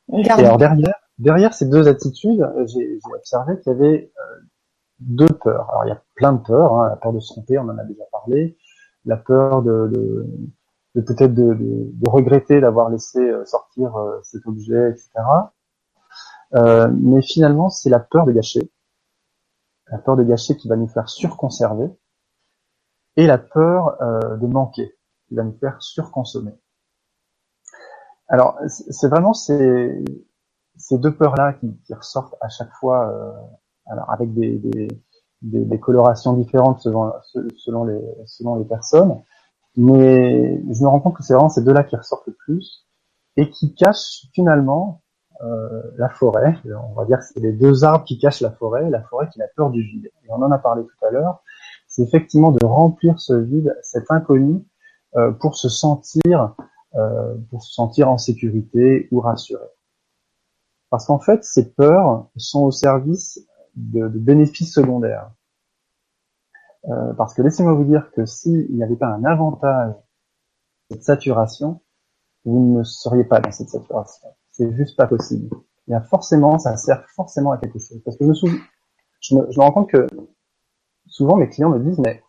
[0.09, 4.41] garde Et alors derrière, derrière ces deux attitudes, j'ai observé qu'il y avait euh,
[5.09, 5.71] deux peurs.
[5.71, 6.89] Alors il y a plein de peurs, hein.
[6.89, 8.57] la peur de se tromper, on en a déjà parlé,
[9.05, 10.27] la peur de,
[10.95, 15.11] peut-être de, regretter d'avoir laissé euh, sortir euh, cet objet, etc.
[16.55, 18.71] Euh, mais finalement, c'est la peur de gâcher,
[19.91, 21.89] la peur de gâcher qui va nous faire surconserver,
[23.17, 23.99] et la peur
[24.39, 24.97] de manquer
[25.29, 26.55] qui va nous faire surconsommer.
[28.27, 30.03] Alors, c'est vraiment ces,
[30.93, 33.13] deux peurs-là qui, qui, ressortent à chaque fois
[33.93, 34.61] alors avec des,
[35.43, 37.13] des, colorations différentes selon,
[37.57, 39.21] selon, les, selon les personnes.
[39.77, 42.87] Mais je me rends compte que c'est vraiment ces deux-là qui ressortent le plus
[43.37, 45.03] et qui cachent finalement
[45.43, 46.57] euh, la forêt.
[46.91, 49.43] On va dire que c'est les deux arbres qui cachent la forêt, la forêt qui
[49.43, 50.11] a peur du vide.
[50.25, 51.43] Et on en a parlé tout à l'heure.
[51.89, 54.65] C'est effectivement de remplir ce vide, cet inconnu,
[55.17, 56.55] euh, pour se sentir,
[56.95, 59.67] euh, pour se sentir en sécurité ou rassuré.
[60.91, 63.41] Parce qu'en fait, ces peurs sont au service
[63.75, 65.31] de, de bénéfices secondaires.
[66.89, 69.95] Euh, parce que laissez-moi vous dire que s'il n'y avait pas un avantage
[70.91, 71.81] cette saturation,
[72.45, 74.29] vous ne seriez pas dans cette saturation.
[74.51, 75.49] C'est juste pas possible.
[75.87, 78.03] Il y a forcément, ça sert forcément à quelque chose.
[78.05, 78.59] Parce que je me, souviens,
[79.21, 80.07] je me, je me rends compte que
[81.07, 82.23] souvent mes clients me disent mais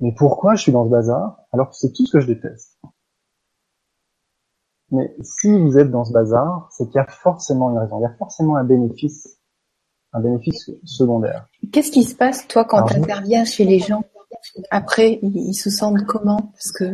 [0.00, 2.78] mais pourquoi je suis dans ce bazar alors que c'est tout ce que je déteste?
[4.90, 8.02] Mais si vous êtes dans ce bazar, c'est qu'il y a forcément une raison, il
[8.02, 9.35] y a forcément un bénéfice,
[10.12, 11.46] un bénéfice secondaire.
[11.72, 14.04] Qu'est-ce qui se passe, toi, quand tu interviens chez les gens?
[14.70, 16.38] Après, ils, se sentent comment?
[16.52, 16.84] Parce que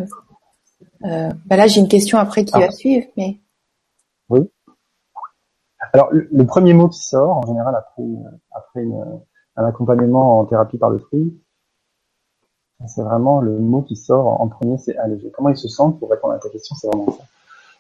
[1.05, 2.71] euh, bah là, j'ai une question après qui va ah.
[2.71, 3.39] suivre, mais...
[4.29, 4.51] Oui.
[5.93, 8.03] Alors, le, premier mot qui sort, en général, après,
[8.53, 8.85] après
[9.57, 11.35] un accompagnement en thérapie par le tri,
[12.87, 15.31] c'est vraiment le mot qui sort en premier, c'est allégé.
[15.31, 17.25] Comment ils se sentent pour répondre à ta question, c'est vraiment ça.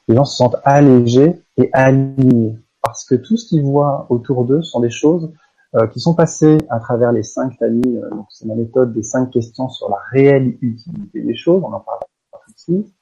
[0.09, 4.62] Les gens se sentent allégés et alignés parce que tout ce qu'ils voient autour d'eux
[4.62, 5.33] sont des choses
[5.75, 7.99] euh, qui sont passées à travers les cinq familles.
[7.99, 11.62] Euh, donc c'est ma méthode des cinq questions sur la réelle utilité des choses.
[11.64, 12.01] On en parle
[12.47, 12.95] tout de suite.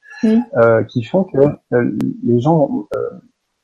[0.55, 1.39] Euh, qui font que
[1.73, 2.89] euh, les gens ont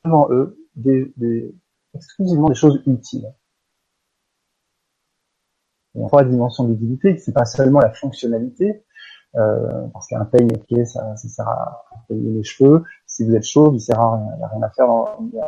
[0.03, 1.53] devant eux des, des,
[1.93, 3.31] exclusivement des choses utiles
[6.05, 8.83] trois dimensions d'utilité, c'est pas seulement la fonctionnalité,
[9.35, 12.83] euh, parce qu'un peigne, ok, ça, ça sert à payer les cheveux.
[13.17, 14.87] Si vous êtes chauve, il sert à rien, il n'y a rien à faire,
[15.19, 15.41] il n'y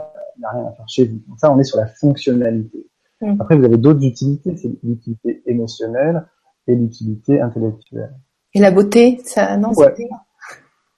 [0.44, 1.20] a, rien à faire chez vous.
[1.28, 2.88] Donc ça, on est sur la fonctionnalité.
[3.22, 3.40] Mm.
[3.40, 6.26] Après, vous avez d'autres utilités, c'est l'utilité émotionnelle
[6.66, 8.16] et l'utilité intellectuelle.
[8.56, 9.94] Et la beauté, ça, non, ouais.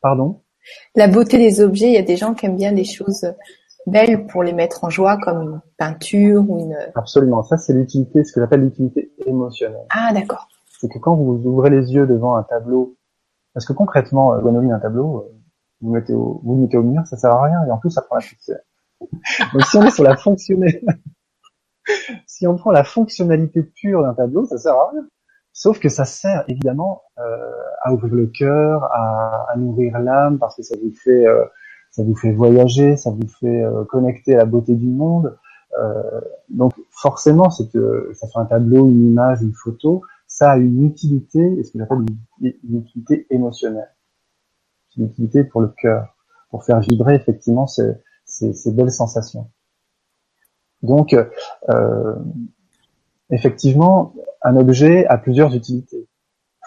[0.01, 0.39] Pardon?
[0.95, 3.33] La beauté des objets, il y a des gens qui aiment bien des choses
[3.85, 6.77] belles pour les mettre en joie, comme une peinture ou une...
[6.95, 9.87] Absolument, ça c'est l'utilité, ce que j'appelle l'utilité émotionnelle.
[9.89, 10.47] Ah d'accord.
[10.79, 12.95] C'est que quand vous ouvrez les yeux devant un tableau,
[13.53, 15.40] parce que concrètement, euh, Gwenoline, un tableau, euh,
[15.81, 18.01] vous, mettez au, vous mettez au mur, ça sert à rien, et en plus ça
[18.01, 18.59] prend la poussière.
[19.53, 20.85] Donc si on est sur la fonctionnalité,
[22.27, 25.07] si on prend la fonctionnalité pure d'un tableau, ça sert à rien.
[25.53, 30.55] Sauf que ça sert évidemment euh, à ouvrir le cœur, à, à nourrir l'âme, parce
[30.55, 31.43] que ça vous fait euh,
[31.91, 35.37] ça vous fait voyager, ça vous fait euh, connecter à la beauté du monde.
[35.77, 40.57] Euh, donc forcément, c'est que ça soit un tableau, une image, une photo, ça a
[40.57, 42.05] une utilité, ce que j'appelle
[42.41, 43.91] une, utilité émotionnelle,
[45.51, 46.15] pour le cœur,
[46.49, 49.49] pour faire vibrer effectivement ces, belles sensations.
[50.81, 51.15] Donc,
[51.69, 52.15] euh,
[53.29, 56.07] effectivement, un objet a plusieurs utilités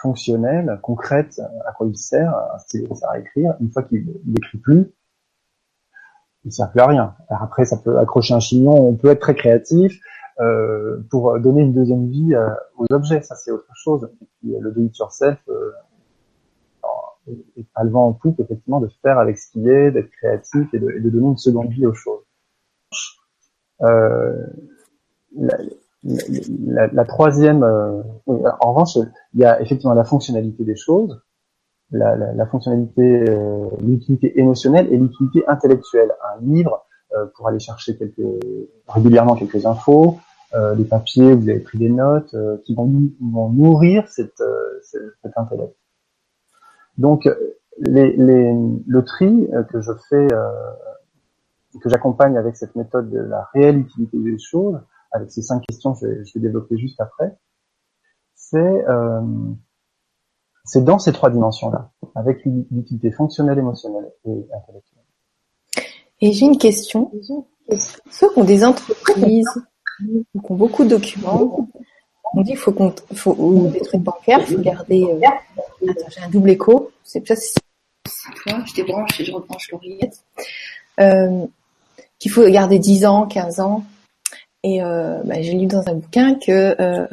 [0.01, 3.55] fonctionnelles, concrètes, à quoi il sert, un stylo sert à écrire.
[3.59, 4.91] Une fois qu'il n'écrit plus,
[6.45, 7.15] il sert plus à rien.
[7.29, 9.99] Après, ça peut accrocher un chignon, on peut être très créatif
[10.41, 14.09] euh, pour donner une deuxième vie euh, aux objets, ça c'est autre chose.
[14.21, 15.71] Et puis le do it yourself euh,
[17.27, 20.73] est pas le vent en poupe effectivement de faire avec ce qui est, d'être créatif
[20.73, 22.23] et de, et de, donner une seconde vie aux choses.
[23.81, 24.45] Euh,
[25.35, 25.57] la,
[26.03, 28.97] la, la, troisième, euh, en revanche,
[29.33, 31.21] il y a effectivement la fonctionnalité des choses,
[31.91, 36.11] la, la, fonctionnalité, euh, l'utilité émotionnelle et l'utilité intellectuelle.
[36.35, 38.21] Un livre euh, pour aller chercher quelques,
[38.87, 40.17] régulièrement quelques infos,
[40.53, 44.41] euh, des papiers, vous avez pris des notes, euh, qui vont, vont nourrir cette,
[44.81, 45.75] cet intellect.
[46.97, 47.29] Donc,
[47.77, 48.53] les, les,
[48.85, 50.27] le tri que je fais,
[51.81, 54.79] que j'accompagne avec cette méthode de la réelle utilité des choses,
[55.11, 57.37] avec ces cinq questions, je vais, je vais développer juste après,
[58.33, 58.85] c'est
[60.65, 65.03] c'est dans ces trois dimensions-là, avec l'utilité fonctionnelle, émotionnelle et intellectuelle.
[66.21, 67.11] Et j'ai une question.
[68.09, 69.63] Ceux qui ont des entreprises,
[69.99, 71.69] qui ont beaucoup de documents,
[72.35, 76.21] on dit faut qu'on, faut, ou des trucs bancaires, il faut garder, euh, attends, j'ai
[76.21, 77.55] un double écho, c'est peut-être si
[78.45, 80.19] toi, je débranche et je rebranche l'oreillette,
[80.99, 81.45] euh,
[82.19, 83.83] qu'il faut garder 10 ans, 15 ans.
[84.63, 87.05] Et euh, bah, j'ai lu dans un bouquin que euh,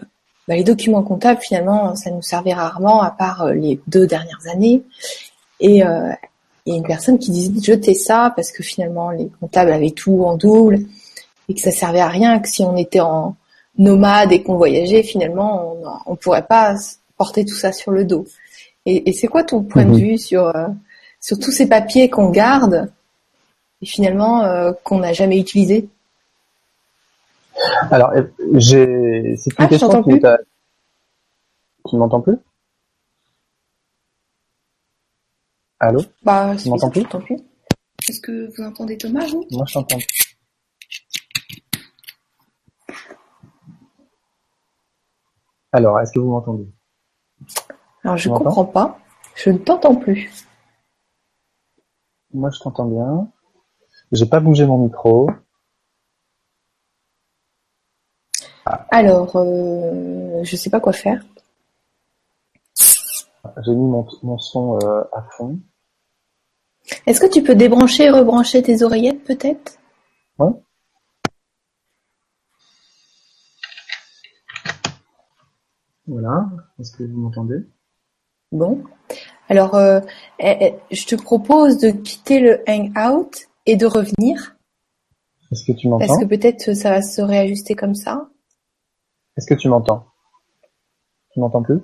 [0.48, 4.46] bah, les documents comptables, finalement, ça nous servait rarement, à part euh, les deux dernières
[4.50, 4.82] années.
[5.60, 6.12] Et euh,
[6.64, 9.72] il y a une personne qui disait de jeter ça parce que finalement, les comptables
[9.72, 10.80] avaient tout en double
[11.48, 13.36] et que ça servait à rien, que si on était en
[13.78, 16.76] nomade et qu'on voyageait, finalement, on ne pourrait pas
[17.16, 18.26] porter tout ça sur le dos.
[18.84, 20.68] Et, et c'est quoi ton point de vue sur, euh,
[21.20, 22.90] sur tous ces papiers qu'on garde
[23.80, 25.88] et finalement euh, qu'on n'a jamais utilisés?
[27.90, 28.22] Alors, euh,
[28.54, 30.20] j'ai, c'est une ah, question qui
[31.88, 32.36] Tu m'entends plus?
[35.78, 36.00] Allô?
[36.22, 37.36] Bah, tu m'entends plus, plus.
[38.08, 39.46] Est-ce que vous entendez Thomas, vous?
[39.50, 39.98] Moi, je t'entends.
[45.72, 46.68] Alors, est-ce que vous m'entendez?
[48.04, 48.98] Alors, je comprends pas.
[49.34, 50.46] Je ne t'entends plus.
[52.34, 53.28] Moi, je t'entends bien.
[54.12, 55.30] J'ai pas bougé mon micro.
[58.90, 61.24] Alors, euh, je sais pas quoi faire.
[63.64, 63.90] J'ai mis
[64.22, 65.58] mon, son euh, à fond.
[67.06, 69.78] Est-ce que tu peux débrancher et rebrancher tes oreillettes peut-être?
[70.38, 70.50] Oui.
[76.12, 76.46] Voilà.
[76.78, 77.64] Est-ce que vous m'entendez?
[78.52, 78.84] Bon.
[79.48, 80.00] Alors, euh,
[80.38, 83.30] eh, eh, je te propose de quitter le Hangout
[83.64, 84.58] et de revenir.
[85.50, 86.04] Est-ce que tu m'entends?
[86.04, 88.28] Est-ce que peut-être ça va se réajuster comme ça
[89.38, 90.04] Est-ce que tu m'entends?
[91.32, 91.80] Tu m'entends plus?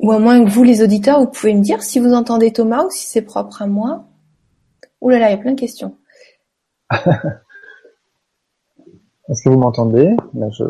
[0.00, 2.84] Ou à moins que vous, les auditeurs, vous pouvez me dire si vous entendez Thomas
[2.84, 4.06] ou si c'est propre à moi.
[5.00, 5.96] Ouh là là, il y a plein de questions.
[6.90, 7.04] Est-ce
[9.44, 10.16] que vous m'entendez?
[10.34, 10.64] Je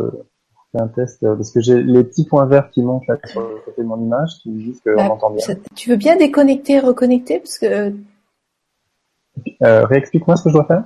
[0.79, 3.57] un test euh, parce que j'ai les petits points verts qui montent là sur le
[3.65, 5.45] côté de mon image qui me disent qu'on Bah, m'entend bien.
[5.45, 7.91] ça- Tu veux bien déconnecter et reconnecter Parce que euh,
[9.62, 10.85] Euh, réexplique-moi ce que je dois faire.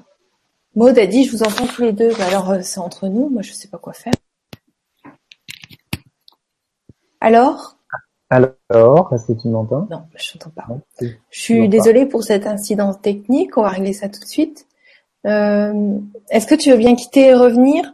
[0.76, 2.10] Maud a dit je vous entends tous les deux.
[2.16, 4.12] Bah alors euh, c'est entre nous, moi je sais pas quoi faire.
[7.20, 7.76] Alors?
[8.30, 9.88] Alors, est-ce que tu m'entends?
[9.90, 10.66] Non, je t'entends pas.
[10.68, 10.80] Non,
[11.30, 11.66] Je suis pas.
[11.68, 14.66] désolée pour cet incident technique, on va régler ça tout de suite.
[15.26, 15.98] Euh,
[16.30, 17.92] Est-ce que tu veux bien quitter et revenir?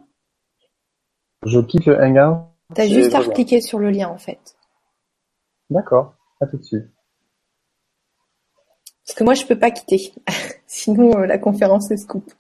[1.47, 2.45] Je quitte le Hangout.
[2.75, 3.33] T'as juste à reviens.
[3.33, 4.57] cliquer sur le lien en fait.
[5.71, 6.15] D'accord.
[6.41, 6.87] À tout de suite.
[9.07, 10.13] Parce que moi je peux pas quitter,
[10.67, 12.33] sinon euh, la conférence se coupe.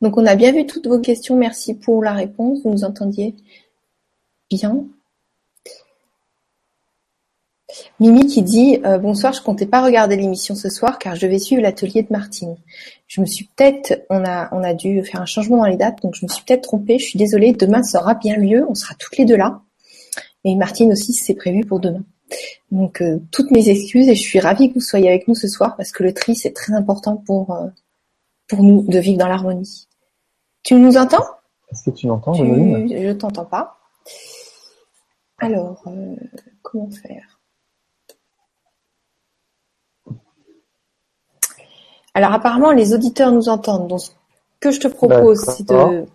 [0.00, 3.36] Donc on a bien vu toutes vos questions, merci pour la réponse, vous nous entendiez
[4.50, 4.84] bien.
[8.00, 11.38] Mimi qui dit euh, bonsoir, je comptais pas regarder l'émission ce soir car je devais
[11.38, 12.56] suivre l'atelier de Martine.
[13.06, 16.00] Je me suis peut-être, on a, on a dû faire un changement dans les dates,
[16.02, 16.98] donc je me suis peut-être trompée.
[16.98, 17.52] Je suis désolée.
[17.52, 19.60] Demain sera bien mieux, on sera toutes les deux là.
[20.44, 22.02] Et Martine aussi, c'est prévu pour demain.
[22.70, 25.48] Donc euh, toutes mes excuses et je suis ravie que vous soyez avec nous ce
[25.48, 27.66] soir parce que le tri c'est très important pour euh,
[28.46, 29.88] pour nous de vivre dans l'harmonie.
[30.62, 31.24] Tu nous entends?
[31.72, 33.78] Est-ce que tu m'entends, Tu- Je t'entends pas.
[35.40, 36.14] Alors euh,
[36.62, 37.39] comment faire?
[42.14, 43.88] Alors apparemment les auditeurs nous entendent.
[43.88, 44.10] Donc ce
[44.60, 46.06] que je te propose c'est de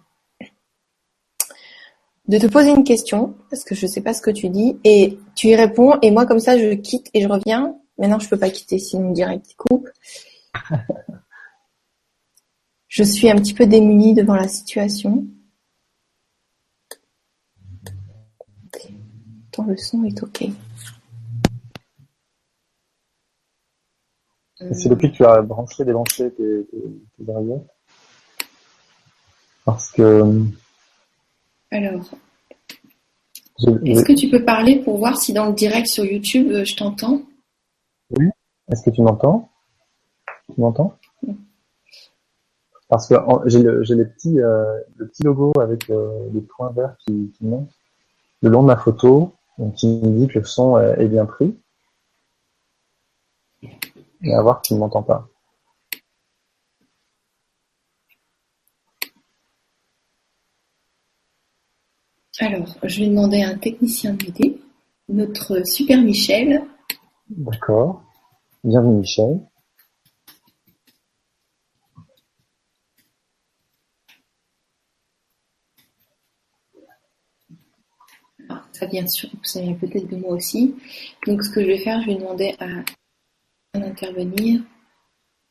[2.28, 5.20] de te poser une question parce que je sais pas ce que tu dis et
[5.36, 7.76] tu y réponds et moi comme ça je quitte et je reviens.
[7.98, 9.90] Maintenant je peux pas quitter sinon direct il coupe.
[12.88, 15.26] Je suis un petit peu démunie devant la situation.
[19.52, 20.46] Attends, le son est ok.
[24.58, 26.78] C'est depuis que tu as branché, débranché tes, tes,
[27.18, 27.68] tes oreillettes
[29.66, 30.24] Parce que
[31.72, 32.10] Alors,
[33.86, 36.76] est-ce que tu peux parler pour voir si dans le direct sur YouTube euh, je
[36.76, 37.22] t'entends?
[38.72, 39.50] Est-ce que tu m'entends?
[40.54, 40.98] Tu m'entends?
[42.88, 43.16] Parce que
[43.46, 47.32] j'ai le, j'ai les petits, euh, le petit logo avec euh, les points verts qui,
[47.36, 47.72] qui montent
[48.42, 51.26] le long de ma photo, donc qui me dit que le son est, est bien
[51.26, 51.58] pris.
[54.26, 55.30] Et à voir si tu ne m'entends pas.
[62.40, 64.60] Alors, je vais demander à un technicien de m'aider.
[65.10, 66.64] Notre super Michel.
[67.30, 68.02] D'accord.
[68.64, 69.40] Bienvenue Michel.
[78.50, 80.76] Ah, ça vient sur, ça vient peut-être de moi aussi.
[81.28, 82.66] Donc, ce que je vais faire, je vais demander à
[83.96, 84.62] intervenir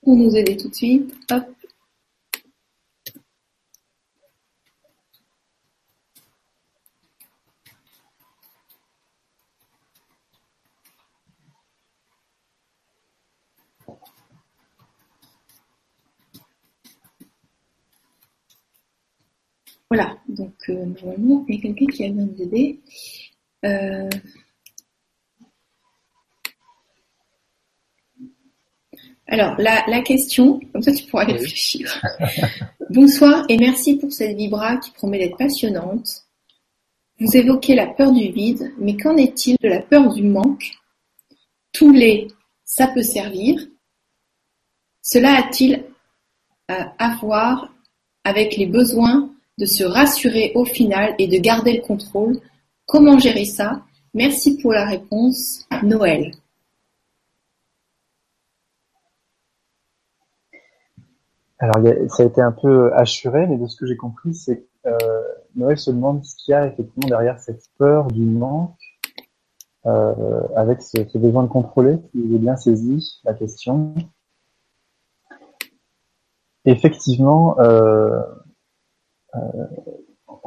[0.03, 1.15] pour nous aider tout de suite.
[1.31, 1.45] Hop.
[19.91, 22.81] Voilà, donc euh, normalement, il y a quelqu'un qui vient nous aider.
[23.65, 24.11] Euh,
[29.35, 31.33] Alors, la, la question, comme ça tu pourras y Oui.
[31.33, 32.01] réfléchir.
[32.91, 36.23] Bonsoir et merci pour cette vibra qui promet d'être passionnante.
[37.19, 40.71] Vous évoquez la peur du vide, mais qu'en est-il de la peur du manque?
[41.73, 42.29] Tous les
[42.65, 43.61] ça peut servir.
[45.03, 45.83] Cela a-t-il
[46.69, 47.75] à voir
[48.23, 52.41] avec les besoins de se rassurer au final et de garder le contrôle?
[52.87, 53.83] Comment gérer ça?
[54.15, 56.31] Merci pour la réponse, Noël.
[61.65, 63.97] Alors, il y a- ça a été un peu assuré, mais de ce que j'ai
[63.97, 65.23] compris, c'est que euh,
[65.57, 68.77] Noël se demande ce qu'il y a effectivement derrière cette peur du manque,
[69.87, 73.95] euh, avec ce, ce besoin de contrôler, si j'ai bien saisi la question.
[76.67, 78.21] Effectivement, euh,
[79.37, 79.67] euh,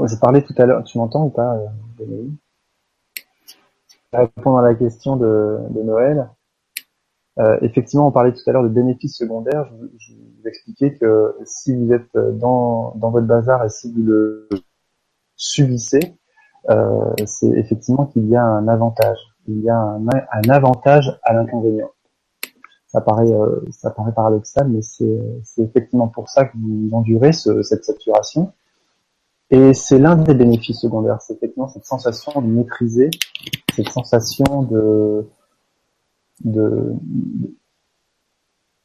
[0.05, 2.28] je parlais tout à l'heure, tu m'entends ou pas, euh,
[4.13, 6.30] Répondre à la question de, de Noël,
[7.39, 9.69] euh, effectivement, on parlait tout à l'heure de bénéfices secondaires.
[9.99, 14.47] Je, vous- expliquais que si vous êtes dans, dans votre bazar et si vous le
[15.35, 15.99] subissez,
[16.69, 19.17] euh, c'est effectivement qu'il y a un avantage.
[19.47, 21.89] il y a un, un avantage à l'inconvénient.
[22.88, 25.19] Ça paraît, euh, ça paraît paradoxal, mais c'est
[25.61, 28.53] effectivement pour ça que vous endurez ce, cette saturation.
[29.49, 33.09] Et c'est l'un des bénéfices secondaires, c'est effectivement cette sensation de maîtriser,
[33.75, 35.27] cette sensation de,
[36.43, 36.93] de,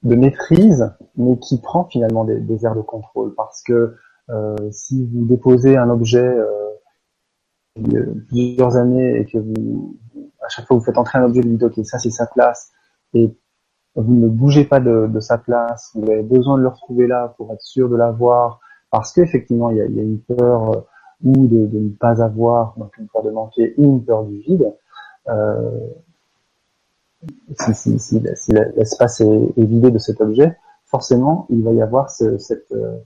[0.03, 3.35] maîtrise, mais qui prend finalement des, airs de contrôle.
[3.35, 3.95] Parce que
[4.31, 9.97] euh, si vous déposez un objet euh, plusieurs années et que vous,
[10.45, 12.71] à chaque fois vous faites entrer un objet, vous dites ok ça c'est sa place
[13.15, 13.35] et
[13.95, 17.53] vous ne bougez pas de, sa place, vous avez besoin de le retrouver là pour
[17.53, 20.81] être sûr de l'avoir, parce qu'effectivement il y a, il y a une peur euh,
[21.25, 24.39] ou de, de, ne pas avoir, donc une peur de manquer ou une peur du
[24.39, 24.73] vide.
[25.29, 25.89] Euh,
[27.59, 28.21] si,
[28.77, 30.57] l'espace est, vidé de cet objet,
[30.87, 32.97] forcément il va y avoir ce, cette euh,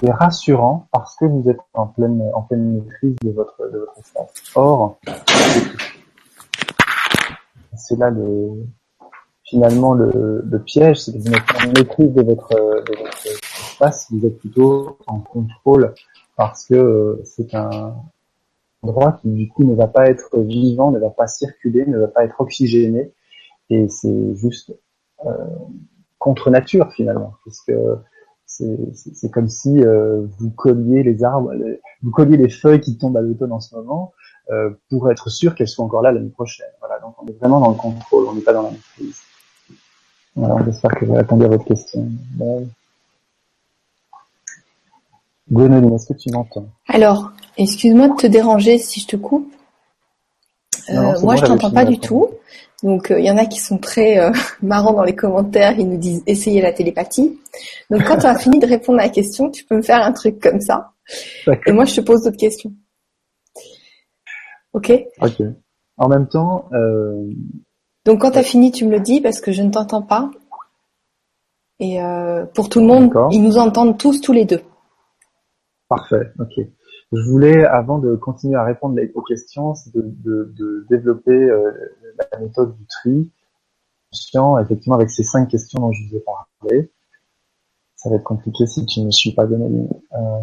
[0.00, 3.98] c'est rassurant parce que vous êtes en pleine en pleine maîtrise de votre de votre
[3.98, 4.32] espace.
[4.54, 4.98] Or,
[7.76, 8.64] c'est là le
[9.44, 13.26] finalement le, le piège, c'est que vous n'êtes pas en maîtrise de votre, de votre
[13.26, 15.94] espace, vous êtes plutôt en contrôle
[16.36, 17.94] parce que euh, c'est un
[18.84, 22.08] endroit qui du coup ne va pas être vivant, ne va pas circuler, ne va
[22.08, 23.12] pas être oxygéné
[23.70, 24.74] et c'est juste
[25.24, 25.30] euh,
[26.18, 27.72] contre nature finalement puisque
[28.46, 31.52] c'est comme si euh, vous colliez les arbres,
[32.02, 34.12] vous colliez les feuilles qui tombent à l'automne en ce moment
[34.50, 36.68] euh, pour être sûr qu'elles soient encore là l'année prochaine.
[36.80, 39.22] Voilà, donc on est vraiment dans le contrôle, on n'est pas dans la maîtrise.
[40.36, 42.08] Voilà, j'espère que j'ai répondu à votre question.
[45.50, 46.66] Est-ce que tu m'entends?
[46.88, 49.52] Alors, excuse-moi de te déranger si je te coupe.
[50.90, 52.28] Euh, moi, je t'entends pas du tout.
[52.82, 54.32] Donc, il euh, y en a qui sont très euh,
[54.62, 55.78] marrants dans les commentaires.
[55.78, 57.38] Ils nous disent essayez la télépathie.
[57.90, 60.12] Donc, quand tu as fini de répondre à la question, tu peux me faire un
[60.12, 60.92] truc comme ça.
[61.66, 62.72] Et moi, je te pose d'autres questions.
[64.72, 64.92] Ok?
[65.20, 65.42] Ok.
[65.96, 67.30] En même temps, euh,
[68.04, 70.30] donc quand tu as fini, tu me le dis parce que je ne t'entends pas.
[71.78, 74.62] Et euh, pour tout le monde, ils nous entendent tous, tous les deux.
[75.88, 76.60] Parfait, ok.
[77.12, 81.70] Je voulais, avant de continuer à répondre aux questions, de, de, de développer euh,
[82.32, 83.30] la méthode du tri,
[84.12, 86.90] effectivement, avec ces cinq questions dont je vous ai parlé.
[87.96, 89.88] Ça va être compliqué si tu ne me suis pas donné.
[90.12, 90.42] Euh...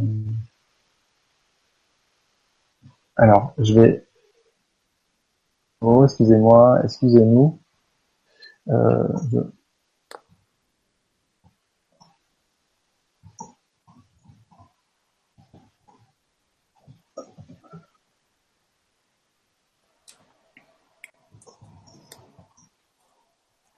[3.17, 4.07] Alors, je vais
[5.81, 7.59] Oh, excusez-moi, excusez-nous.
[8.69, 9.07] Euh,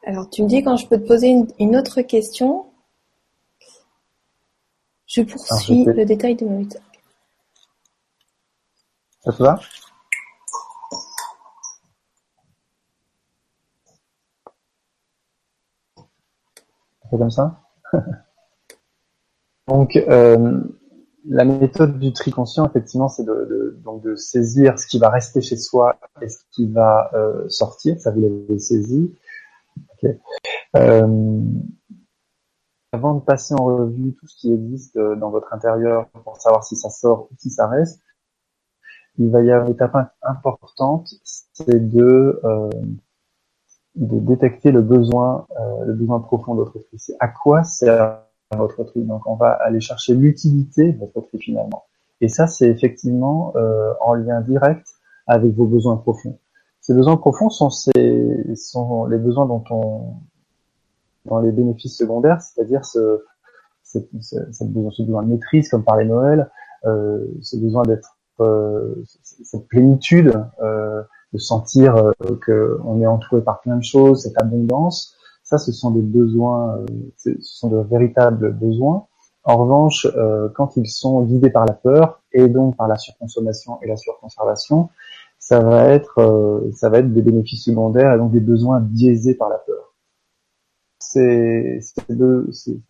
[0.06, 2.66] Alors, tu me dis quand je peux te poser une, autre question.
[5.06, 6.68] Je poursuis le détail de mon
[9.24, 9.60] Ça te va?
[17.10, 17.62] Comme ça?
[19.68, 20.62] donc, euh,
[21.26, 25.40] la méthode du tri conscient, effectivement, c'est de, donc de saisir ce qui va rester
[25.40, 28.00] chez soi et ce qui va euh, sortir.
[28.00, 29.14] Ça, vous l'avez saisi.
[30.76, 31.42] Euh,
[32.92, 36.76] avant de passer en revue tout ce qui existe dans votre intérieur pour savoir si
[36.76, 38.02] ça sort ou si ça reste,
[39.18, 42.42] il va y avoir une étape importante, c'est de
[43.96, 46.98] de détecter le besoin, euh, le besoin profond de votre esprit.
[47.00, 49.04] C'est à quoi sert votre tri?
[49.04, 51.86] Donc, on va aller chercher l'utilité de votre tri finalement.
[52.22, 54.88] Et ça, c'est effectivement euh, en lien direct
[55.28, 56.40] avec vos besoins profonds.
[56.84, 60.16] Ces besoins profonds sont, ces, sont les besoins dont on,
[61.26, 63.24] dans les bénéfices secondaires, c'est-à-dire ce,
[63.84, 64.00] ce,
[64.66, 66.52] besoin, de maîtrise, comme parlait Noël,
[66.86, 68.96] euh, ce besoin d'être, euh,
[69.44, 71.02] cette plénitude, euh,
[71.34, 72.12] de sentir euh,
[72.46, 75.16] qu'on est entouré par plein de choses, cette abondance.
[75.44, 76.86] Ça, ce sont des besoins, euh,
[77.18, 79.08] ce sont de véritables besoins.
[79.46, 83.80] En revanche, euh, quand ils sont guidés par la peur et donc par la surconsommation
[83.82, 84.90] et la surconservation,
[85.44, 89.50] ça va être, ça va être des bénéfices secondaires et donc des besoins biaisés par
[89.50, 89.94] la peur.
[91.00, 92.82] Ces, ces,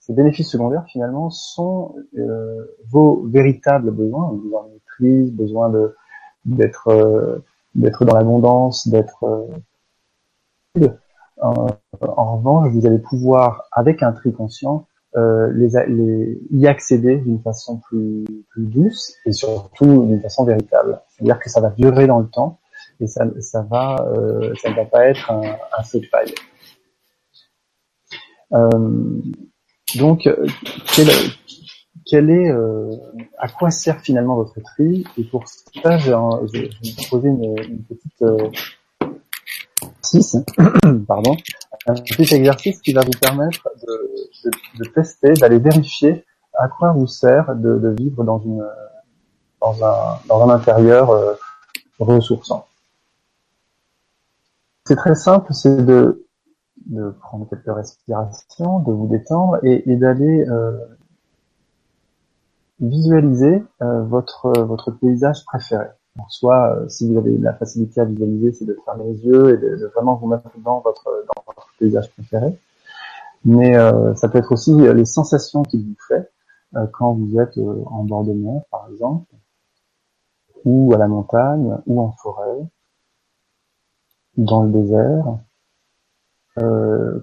[0.00, 1.94] ces bénéfices secondaires finalement sont
[2.88, 5.72] vos véritables besoins, besoin de maîtrise, besoin
[6.44, 7.42] d'être
[7.76, 10.88] d'être dans l'abondance, d'être euh,
[11.40, 14.86] en revanche, vous allez pouvoir, avec un tri conscient,
[15.16, 21.00] euh, les, les, y accéder d'une façon plus, plus douce et surtout d'une façon véritable.
[21.08, 22.60] C'est-à-dire que ça va durer dans le temps
[23.00, 25.42] et ça, ça va, euh, ça ne va pas être un,
[25.76, 26.34] un feu de paille.
[28.52, 29.20] Euh,
[29.96, 30.28] donc,
[30.94, 31.08] quel,
[32.10, 32.90] quel est, euh,
[33.38, 35.04] à quoi sert finalement votre tri?
[35.16, 36.10] Et pour ça, je,
[36.52, 38.48] vais vous proposer une, une petite euh,
[41.86, 43.68] un petit exercice qui va vous permettre
[44.78, 48.42] de, tester, d'aller vérifier à quoi vous sert de, vivre dans
[49.62, 51.34] un intérieur euh,
[51.98, 52.66] ressourçant.
[54.86, 56.26] C'est très simple, c'est de
[57.20, 60.78] prendre quelques respirations, de vous détendre et, et d'aller euh,
[62.80, 65.86] visualiser euh, votre votre paysage préféré.
[66.28, 69.58] Soit, euh, si vous avez la facilité à visualiser, c'est de fermer les yeux et
[69.58, 72.58] de, vraiment vous mettre dans votre dans paysage préféré.
[73.44, 76.30] Mais euh, ça peut être aussi les sensations qu'il vous fait
[76.92, 79.26] quand vous êtes en bord de mer, par exemple,
[80.64, 82.64] ou à la montagne, ou en forêt,
[84.36, 85.24] dans le désert.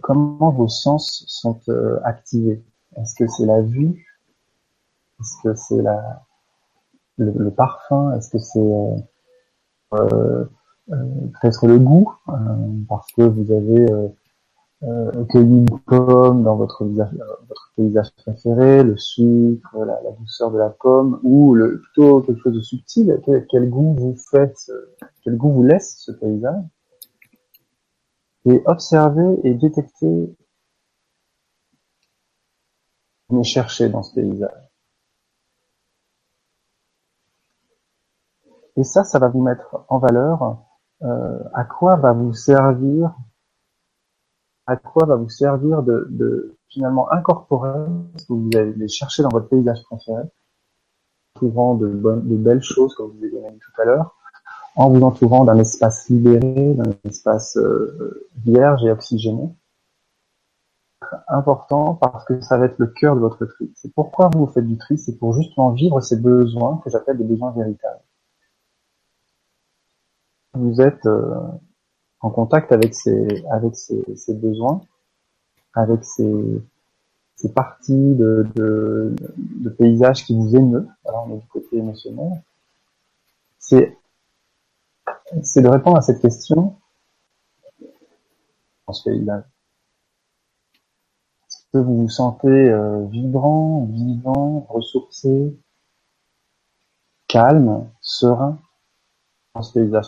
[0.01, 1.59] comment vos sens sont
[2.03, 2.61] activés?
[2.97, 4.05] Est-ce que c'est la vue?
[5.21, 6.26] Est-ce que c'est la
[7.17, 8.95] le, parfum Est-ce que c'est euh,
[9.93, 10.45] euh,
[10.91, 10.95] euh,
[11.41, 12.13] peut-être le goût
[12.87, 13.85] parce que vous avez
[14.83, 20.69] euh, cueilli une pomme dans votre votre paysage préféré, le sucre, la, douceur de la
[20.69, 23.19] pomme, ou le, plutôt quelque chose de subtil.
[23.25, 24.55] Quel, goût vous fait,
[25.23, 26.63] quel goût vous laisse ce paysage?
[28.45, 30.33] Et observer et détecter,
[33.29, 34.66] mais chercher dans ce paysage.
[38.77, 40.59] Et ça, ça va vous mettre en valeur
[41.03, 43.13] euh, à quoi va vous servir,
[44.67, 47.85] à quoi va vous servir de, finalement incorporer
[48.17, 50.23] ce que vous allez chercher dans votre paysage préféré,
[51.35, 54.15] entourant de, de belles choses comme vous avez dit tout à l'heure,
[54.75, 59.49] en vous entourant d'un espace libéré, d'un espace euh, vierge et oxygéné.
[61.27, 63.71] Important parce que ça va être le cœur de votre tri.
[63.75, 67.23] C'est pourquoi vous faites du tri, c'est pour justement vivre ces besoins que j'appelle des
[67.23, 68.01] besoins véritables
[70.57, 71.35] vous êtes euh,
[72.21, 73.73] en contact avec ces avec
[74.29, 74.81] besoins,
[75.73, 76.61] avec ces,
[77.53, 79.15] parties de,
[79.77, 80.87] paysage qui vous émeut.
[81.05, 82.43] Alors on est du côté émotionnel.
[83.59, 83.97] C'est
[85.61, 86.75] de répondre à cette question
[88.87, 89.43] dans ce paysage.
[91.47, 95.57] Est-ce que vous vous sentez euh, vibrant, vivant, ressourcé,
[97.27, 98.57] calme, serein
[99.53, 100.05] dans ce paysage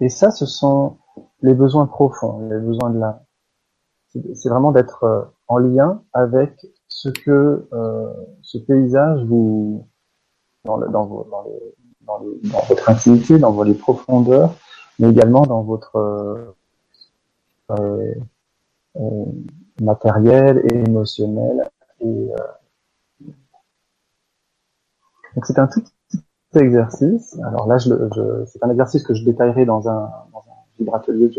[0.00, 0.98] et ça, ce sont
[1.42, 3.20] les besoins profonds, les besoins de l'âme.
[4.34, 9.86] C'est vraiment d'être euh, en lien avec ce que euh, ce paysage vous
[10.64, 14.54] dans, dans, vos, dans, les, dans, votre intimité, dans vos les profondeurs,
[14.98, 16.56] mais également dans votre euh,
[17.72, 18.14] euh,
[18.96, 19.24] euh
[19.80, 21.70] matériel et émotionnel.
[22.00, 22.32] Et,
[25.34, 25.84] donc c'est un tout
[26.58, 30.58] exercice, alors là, je, je, c'est un exercice que je détaillerai dans un, dans un
[30.78, 31.30] libre atelier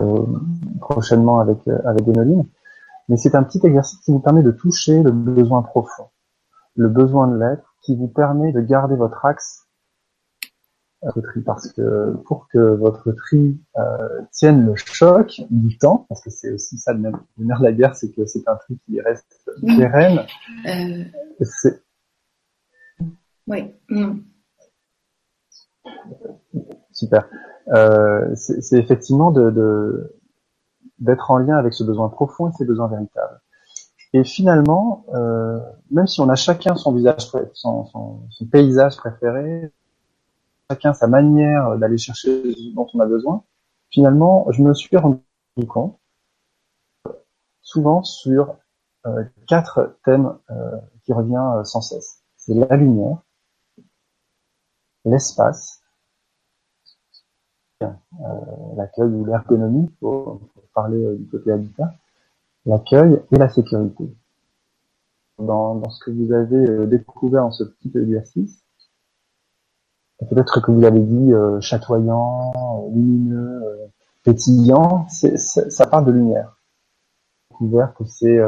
[0.00, 0.26] euh,
[0.80, 2.44] prochainement avec avec Enoline.
[3.08, 6.08] Mais c'est un petit exercice qui vous permet de toucher le besoin profond,
[6.76, 9.66] le besoin de l'être, qui vous permet de garder votre axe
[11.10, 16.30] tri, parce que pour que votre tri euh, tienne le choc du temps, parce que
[16.30, 17.00] c'est aussi ça le
[17.38, 20.20] nerf de la guerre, c'est que c'est un tri qui reste pérenne.
[20.66, 21.04] Euh...
[23.46, 23.74] Oui.
[23.88, 24.20] Mm.
[26.92, 27.28] Super.
[27.68, 30.12] Euh, c'est effectivement de
[30.98, 33.40] d'être en lien avec ce besoin profond et ses besoins véritables.
[34.12, 35.58] Et finalement, euh,
[35.90, 38.20] même si on a chacun son visage, son,
[38.52, 39.72] paysage préféré,
[40.70, 43.42] chacun sa manière d'aller chercher ce dont on a besoin,
[43.90, 45.18] finalement, je me suis rendu
[45.66, 45.98] compte
[47.62, 48.54] souvent sur
[49.06, 50.36] euh, quatre thèmes
[51.04, 52.22] qui reviennent sans cesse.
[52.36, 53.18] C'est la lumière,
[55.04, 55.82] l'espace,
[57.82, 57.86] euh,
[58.76, 60.40] l'accueil ou l'ergonomie, pour,
[60.74, 61.92] parler euh, du côté habitat,
[62.64, 64.14] l'accueil et la sécurité.
[65.38, 68.64] Dans, dans, ce que vous avez euh, découvert en ce petit exercice,
[70.30, 73.90] peut-être que vous avez dit chatoyant, lumineux,
[74.22, 76.60] pétillant, ça parle de lumière.
[77.50, 78.38] Découvert que c'est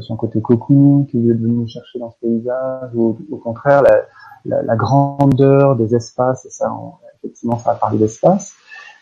[0.00, 4.06] son côté cocooning que vous êtes venu chercher dans ce paysage, ou au contraire la,
[4.44, 6.72] la, la, grandeur des espaces, et ça,
[7.18, 8.54] effectivement, ça va parler d'espace.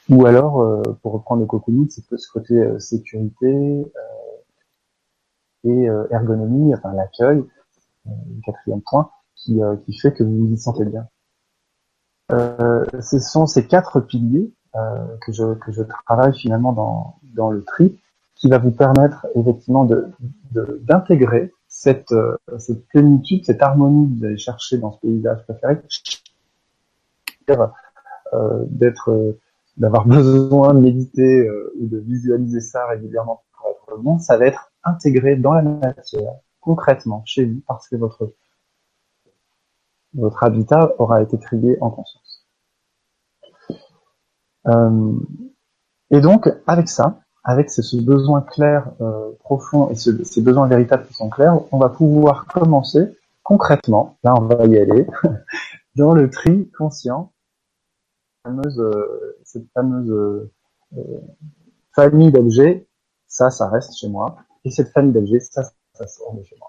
[0.09, 3.85] Ou alors, euh, pour reprendre le cocooning, c'est ce côté euh, sécurité euh,
[5.65, 7.45] et ergonomie, enfin l'accueil,
[8.07, 11.09] le quatrième point, qui, qui fait que vous vous y sentez bien.
[12.31, 14.53] ce sont ces quatre piliers
[15.21, 17.99] que je que je travaille finalement dans dans le tri,
[18.37, 20.15] qui va vous permettre effectivement de
[20.53, 22.13] d'intégrer cette,
[22.59, 25.79] cette plénitude, cette harmonie que vous allez chercher dans ce paysage préféré,
[28.67, 29.37] d'être
[29.77, 31.49] d'avoir besoin de méditer
[31.79, 36.33] ou de visualiser ça régulièrement pour être bon, ça va être intégré dans la matière,
[36.61, 38.35] concrètement, chez vous, parce que votre
[40.15, 42.49] votre habitat aura été créé en conscience.
[44.67, 45.13] Euh,
[46.11, 51.15] et donc, avec ça, avec ce, besoin clair, euh, profond et ces besoins véritables qui
[51.15, 55.07] sont clairs, on va pouvoir commencer concrètement, là on va y aller,
[55.97, 57.33] dans le tri conscient,
[58.43, 60.51] fameuse, euh, cette fameuse
[61.95, 62.87] famille d'objets,
[63.29, 65.63] ça, ça reste chez moi, et cette famille d'objets, ça,
[65.95, 66.69] ça sort de chez moi.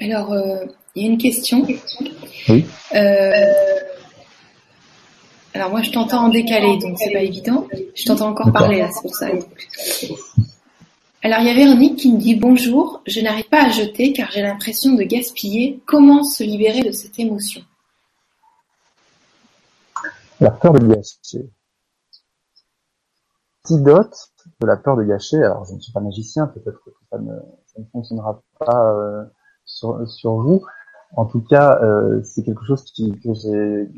[0.00, 0.64] Alors, euh,
[0.94, 1.66] il y a une question.
[2.48, 2.64] Oui.
[2.94, 3.77] Euh,
[5.58, 7.66] alors moi, je t'entends en décalé, donc c'est pas évident.
[7.96, 9.26] Je t'entends encore parler là, c'est pour ça.
[11.22, 13.02] Alors, il y a Véronique qui me dit bonjour.
[13.08, 15.80] Je n'arrive pas à jeter car j'ai l'impression de gaspiller.
[15.84, 17.60] Comment se libérer de cette émotion?
[20.38, 21.50] La peur de gâcher.
[23.64, 24.16] Antidote
[24.60, 25.38] de la peur de gâcher.
[25.42, 27.32] Alors, je ne suis pas magicien, peut-être que ça ne
[27.78, 29.24] ne fonctionnera pas euh,
[29.64, 30.64] sur, sur vous.
[31.16, 33.88] En tout cas, euh, c'est quelque chose qui, que j'ai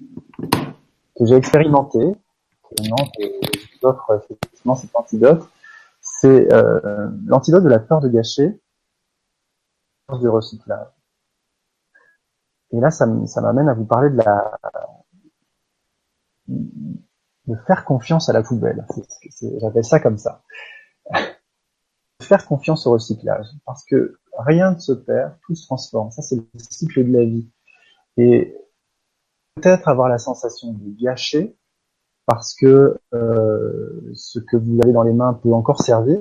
[1.17, 2.83] que j'ai expérimenté, que
[3.83, 5.49] j'offre effectivement cet antidote.
[6.01, 8.61] C'est euh, l'antidote de la peur de gâcher,
[10.19, 10.89] du recyclage.
[12.73, 14.59] Et là, ça, ça m'amène à vous parler de la
[16.49, 18.85] de faire confiance à la poubelle.
[19.61, 20.43] J'appelle ça comme ça
[22.23, 26.11] faire confiance au recyclage, parce que rien ne se perd, tout se transforme.
[26.11, 27.51] Ça, c'est le cycle de la vie.
[28.17, 28.57] Et
[29.55, 31.57] peut-être avoir la sensation de gâcher,
[32.27, 36.21] parce que euh, ce que vous avez dans les mains peut encore servir,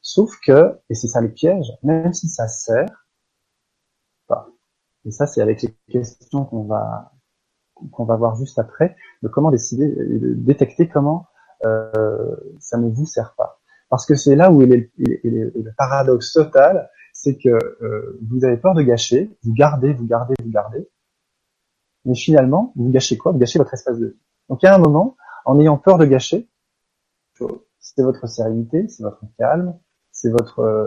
[0.00, 3.06] sauf que, et c'est ça le piège, même si ça sert,
[4.26, 4.48] pas.
[5.04, 7.12] Et ça, c'est avec les questions qu'on va
[7.92, 11.26] qu'on va voir juste après, de comment décider, de détecter comment
[11.66, 13.60] euh, ça ne vous sert pas.
[13.90, 14.90] Parce que c'est là où il est,
[15.24, 20.34] le paradoxe total, c'est que euh, vous avez peur de gâcher, vous gardez, vous gardez,
[20.42, 20.88] vous gardez,
[22.06, 23.32] mais finalement, vous gâchez quoi?
[23.32, 24.16] Vous gâchez votre espace de vie.
[24.48, 26.48] Donc il y a un moment, en ayant peur de gâcher,
[27.78, 29.76] c'est votre sérénité, c'est votre calme,
[30.12, 30.86] c'est votre euh,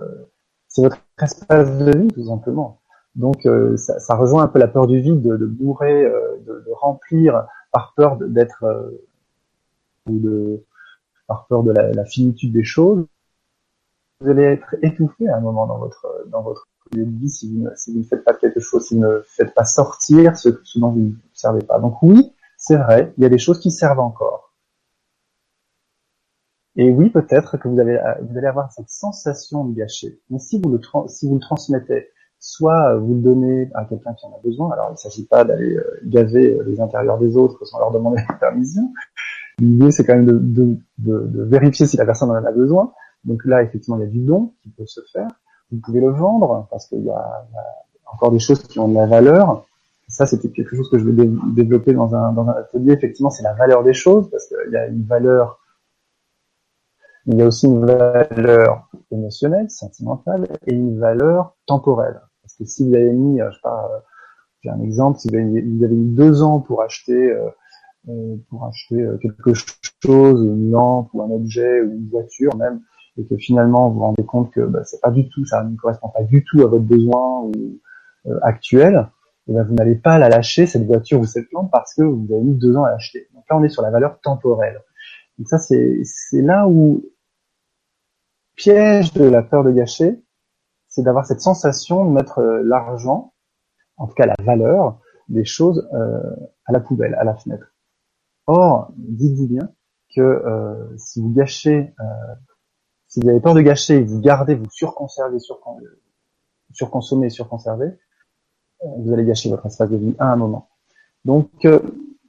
[0.67, 2.81] c'est votre espace de vie tout simplement.
[3.15, 6.63] Donc euh, ça, ça, rejoint un peu la peur du vide, de, de bourrer, de,
[6.65, 8.63] de, remplir par peur d'être
[10.07, 10.63] ou de
[11.27, 13.05] par peur de la, finitude des choses,
[14.19, 17.99] vous allez être étouffé à un moment dans votre dans votre vous, ne, si vous
[17.99, 21.11] ne faites pas quelque chose, si vous ne faites pas sortir ce, dont vous ne
[21.33, 21.79] servez pas.
[21.79, 24.53] Donc oui, c'est vrai, il y a des choses qui servent encore.
[26.75, 30.21] Et oui, peut-être que vous, allez avoir cette sensation de gâcher.
[30.29, 32.09] Mais si vous le, si vous le transmettez,
[32.39, 35.43] soit vous le donnez à quelqu'un qui en a besoin, alors il ne s'agit pas
[35.43, 38.93] d'aller euh, gaver les intérieurs des autres sans leur demander la permission,
[39.59, 40.77] L'idée, c'est quand même de,
[41.45, 42.93] vérifier si la personne en a besoin.
[43.25, 45.27] Donc là, effectivement, il y a du don qui peut se faire.
[45.71, 47.47] Vous pouvez le vendre parce qu'il y, a,
[48.11, 49.65] encore des choses qui ont de la valeur.
[50.07, 52.93] Ça, c'était quelque chose que je vais développer dans un, dans un atelier.
[52.93, 55.59] Effectivement, c'est la valeur des choses parce qu'il y a une valeur,
[57.27, 62.19] il y a aussi une valeur émotionnelle, sentimentale et une valeur temporelle.
[62.41, 63.99] Parce que si vous avez mis, je sais pas, euh,
[64.61, 67.49] j'ai un exemple, si vous avez, vous avez mis deux ans pour acheter euh,
[68.07, 72.81] euh, pour acheter euh, quelque chose, une lampe ou un objet ou une voiture même,
[73.19, 75.75] et que finalement vous vous rendez compte que bah, c'est pas du tout, ça ne
[75.75, 77.79] correspond pas du tout à votre besoin ou,
[78.27, 79.09] euh, actuel,
[79.47, 82.27] et ben vous n'allez pas la lâcher cette voiture ou cette lampe parce que vous
[82.31, 83.27] avez mis deux ans à l'acheter.
[83.33, 84.81] Donc là on est sur la valeur temporelle.
[85.37, 87.03] Donc ça c'est c'est là où
[88.55, 90.21] piège de la peur de gâcher,
[90.87, 93.33] c'est d'avoir cette sensation de mettre l'argent,
[93.97, 94.99] en tout cas la valeur
[95.29, 95.87] des choses
[96.65, 97.73] à la poubelle, à la fenêtre.
[98.51, 99.69] Or, dites-vous bien
[100.15, 102.35] que euh, si vous gâchez, euh,
[103.09, 105.37] si vous avez peur de gâcher, vous gardez, vous surconservez,
[106.71, 110.69] surconsommer, surconservez, euh, vous allez gâcher votre espace de vie à un moment.
[111.25, 111.49] Donc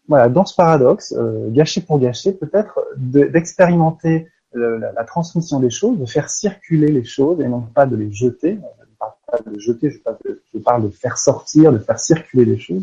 [0.09, 1.15] voilà, dans ce paradoxe,
[1.51, 7.47] gâcher pour gâcher, peut-être d'expérimenter la, transmission des choses, de faire circuler les choses et
[7.47, 8.59] non pas de les jeter.
[8.81, 12.59] Je ne parle pas de jeter, je parle de faire sortir, de faire circuler les
[12.59, 12.83] choses.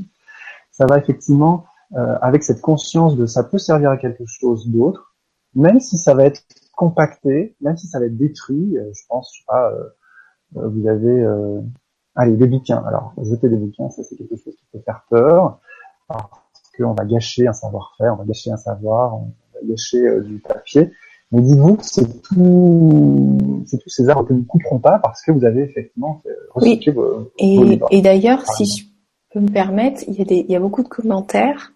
[0.71, 5.15] Ça va effectivement euh, avec cette conscience de ça peut servir à quelque chose d'autre,
[5.55, 6.43] même si ça va être
[6.77, 8.77] compacté, même si ça va être détruit.
[8.77, 11.25] Euh, je pense, je sais pas, euh, vous avez,
[12.15, 12.81] allez, des bouquins.
[12.87, 15.59] Alors, jeter des bouquins, ça c'est quelque chose qui peut faire peur,
[16.07, 16.31] parce
[16.77, 20.91] qu'on va gâcher un savoir-faire, on va gâcher un savoir, on va lécher du papier.
[21.33, 25.21] Mais dites-vous que c'est tout, c'est tous ces arbres que nous ne couperons pas parce
[25.21, 26.21] que vous avez effectivement
[26.51, 28.85] recyclé vos, et, Et d'ailleurs, si je
[29.33, 31.73] peux me permettre, il y a des, il y a beaucoup de commentaires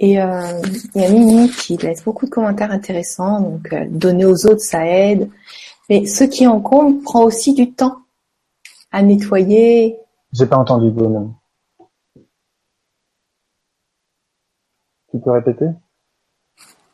[0.00, 0.62] et euh,
[0.94, 3.40] il y a Mimi qui laisse beaucoup de commentaires intéressants.
[3.40, 5.28] Donc, euh, donner aux autres, ça aide.
[5.90, 7.98] Mais ce qui encombre prend aussi du temps
[8.92, 9.98] à nettoyer.
[10.32, 11.34] J'ai pas entendu vous
[15.10, 15.66] Tu peux répéter?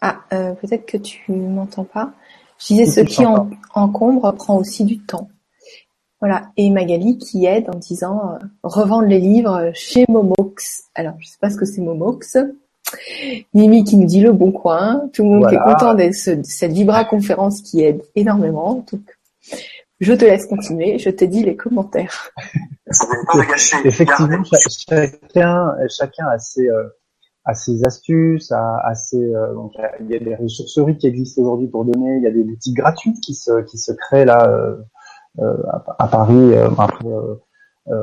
[0.01, 2.13] Ah, euh, peut-être que tu m'entends pas.
[2.59, 3.25] Je disais, ce qui
[3.75, 5.29] encombre prend aussi du temps.
[6.21, 6.51] Voilà.
[6.57, 10.85] Et Magali qui aide en disant euh, revendre les livres chez Momox.
[10.95, 12.39] Alors, je sais pas ce que c'est Momox.
[13.55, 15.09] Mimi qui nous dit le bon coin.
[15.12, 18.84] Tout le monde est content de cette Vibra conférence qui aide énormément.
[18.90, 19.01] Donc,
[20.01, 20.99] je te laisse continuer.
[20.99, 22.30] Je t'ai dit les commentaires.
[23.84, 28.53] Effectivement, chacun, chacun a ses, euh, astuces,
[28.95, 32.26] ses, euh, donc il y a des ressourceries qui existent aujourd'hui pour donner, il y
[32.26, 34.76] a des boutiques gratuites qui se qui se créent là euh,
[35.40, 35.57] euh
[35.99, 36.55] à, Paris.
[36.55, 37.05] Euh, après,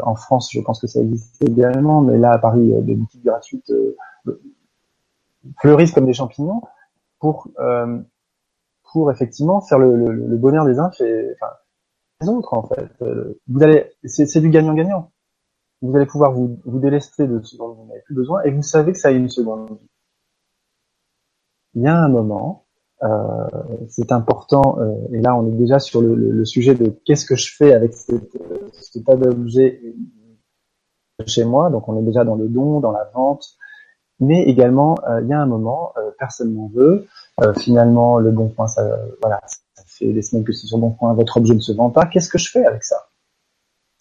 [0.03, 3.71] en France, je pense que ça existe également, mais là à Paris, des boutiques gratuites
[5.59, 6.61] fleurissent comme des champignons
[7.19, 7.49] pour
[8.91, 12.89] pour effectivement faire le, le, le bonheur des uns et enfin, autres en fait.
[13.47, 15.11] Vous allez, c'est du gagnant-gagnant
[15.81, 18.61] vous allez pouvoir vous, vous délester de ce dont vous n'avez plus besoin et vous
[18.61, 19.89] savez que ça a une seconde vie.
[21.73, 22.65] Il y a un moment,
[23.03, 23.47] euh,
[23.89, 27.35] c'est important, euh, et là on est déjà sur le, le, sujet de qu'est-ce que
[27.35, 29.81] je fais avec ce tas d'objets
[31.25, 33.55] chez moi, donc on est déjà dans le don, dans la vente,
[34.22, 37.07] mais également euh, il y a un moment, euh, personne n'en veut,
[37.41, 38.84] euh, finalement le bon point, ça,
[39.22, 39.41] voilà,
[39.74, 42.05] ça fait des semaines que c'est sur bon point, votre objet ne se vend pas,
[42.05, 43.07] qu'est-ce que je fais avec ça?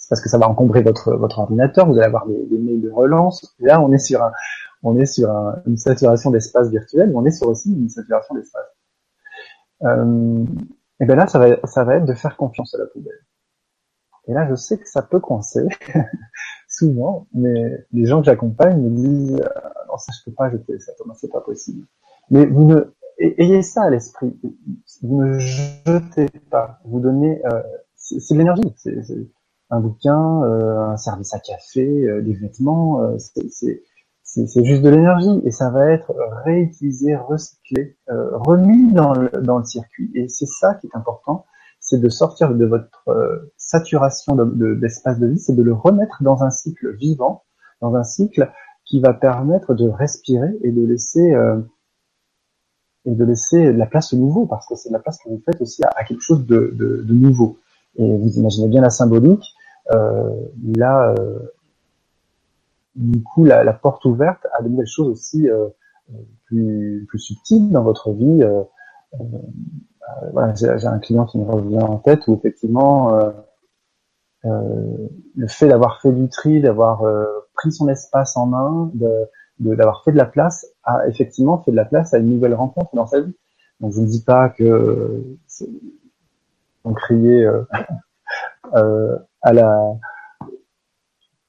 [0.08, 3.54] Parce que ça va encombrer votre votre ordinateur, vous allez avoir des, mails de relance.
[3.60, 4.32] Là, on est sur un,
[4.82, 5.30] on est sur
[5.66, 8.66] une saturation d'espace virtuel, mais on est sur aussi une saturation d'espace.
[11.00, 13.24] Et ben là, ça va, ça va être de faire confiance à la poubelle.
[14.26, 15.66] Et là, je sais que ça peut coincer
[16.80, 20.78] souvent, mais les gens que j'accompagne me disent ah, non, ça je peux pas jeter
[20.80, 21.86] ça, Thomas, c'est pas possible.
[22.30, 24.34] Mais vous ne ayez ça à l'esprit.
[25.02, 26.80] Vous ne jetez pas.
[26.84, 27.40] Vous donnez.
[27.46, 27.62] Euh,
[27.94, 28.72] c'est de l'énergie.
[28.76, 29.02] C'est
[29.70, 35.40] un bouquin, euh, un service à café, euh, des vêtements, euh, c'est juste de l'énergie
[35.44, 36.14] et ça va être
[36.44, 40.08] réutilisé, recyclé, remis dans le circuit.
[40.14, 41.46] Et c'est ça qui est important,
[41.90, 43.04] c'est de sortir de votre
[43.56, 47.42] saturation d'espace de, vie, c'est de le remettre dans un cycle vivant,
[47.80, 48.50] dans un cycle
[48.84, 51.34] qui va permettre de respirer et de laisser
[53.06, 55.60] et de laisser la place au nouveau, parce que c'est la place que vous faites
[55.60, 57.58] aussi à, quelque chose de, nouveau.
[57.96, 59.54] Et vous imaginez bien la symbolique,
[59.92, 60.30] euh,
[60.74, 61.38] là, euh,
[62.94, 65.68] du coup, la, la, porte ouverte à de nouvelles choses aussi euh,
[66.44, 68.44] plus, plus subtiles dans votre vie.
[70.32, 73.32] Voilà, j'ai un client qui me revient en tête où effectivement
[74.46, 75.06] euh,
[75.36, 80.02] le fait d'avoir fait du tri, d'avoir euh, pris son espace en main, de d'avoir
[80.04, 83.06] fait de la place, a effectivement fait de la place à une nouvelle rencontre dans
[83.06, 83.34] sa vie.
[83.80, 85.22] Donc je ne dis pas que
[86.84, 87.44] on criait
[88.74, 89.98] euh, à la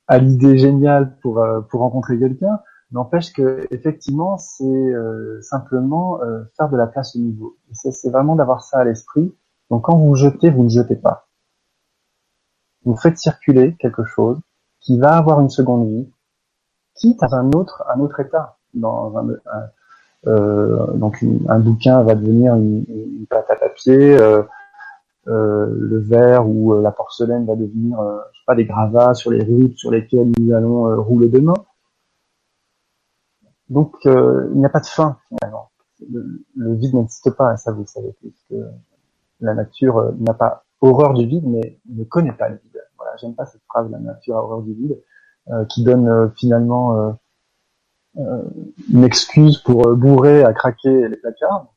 [0.08, 2.60] à l'idée géniale pour euh, pour rencontrer quelqu'un,
[2.92, 7.58] n'empêche que effectivement c'est euh, simplement euh, faire de la place au niveau.
[7.72, 9.34] C'est vraiment d'avoir ça à l'esprit.
[9.70, 11.28] Donc quand vous jetez, vous ne jetez pas.
[12.84, 14.40] Vous faites circuler quelque chose
[14.80, 16.12] qui va avoir une seconde vie,
[16.96, 18.58] quitte à un autre un autre état.
[18.74, 19.28] Dans un,
[20.28, 24.18] euh, donc un bouquin va devenir une, une pâte à papier.
[24.20, 24.44] Euh,
[25.28, 29.14] euh, le verre ou euh, la porcelaine va devenir, euh, je sais pas, des gravats
[29.14, 31.54] sur les routes sur lesquelles nous allons rouler demain.
[33.72, 35.72] Donc il n'y a pas de fin finalement.
[36.10, 38.54] Le, vide n'existe pas, ça vous le savez, puisque
[39.40, 42.84] la nature n'a pas horreur du vide, mais ne connaît pas le vide.
[42.98, 45.00] Voilà, j'aime pas cette phrase, la nature a horreur du vide,
[45.70, 47.18] qui donne finalement
[48.16, 51.68] une excuse pour bourrer à craquer les placards.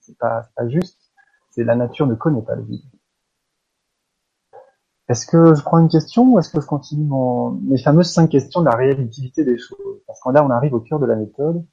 [0.00, 1.10] C'est pas, pas juste
[1.50, 2.82] c'est la nature ne connaît pas le vide.
[5.10, 7.10] Est-ce que je prends une question ou est-ce que je continue
[7.62, 10.00] mes fameuses cinq questions de la réalité des choses?
[10.06, 11.66] Parce que là, on arrive au cœur de la méthode.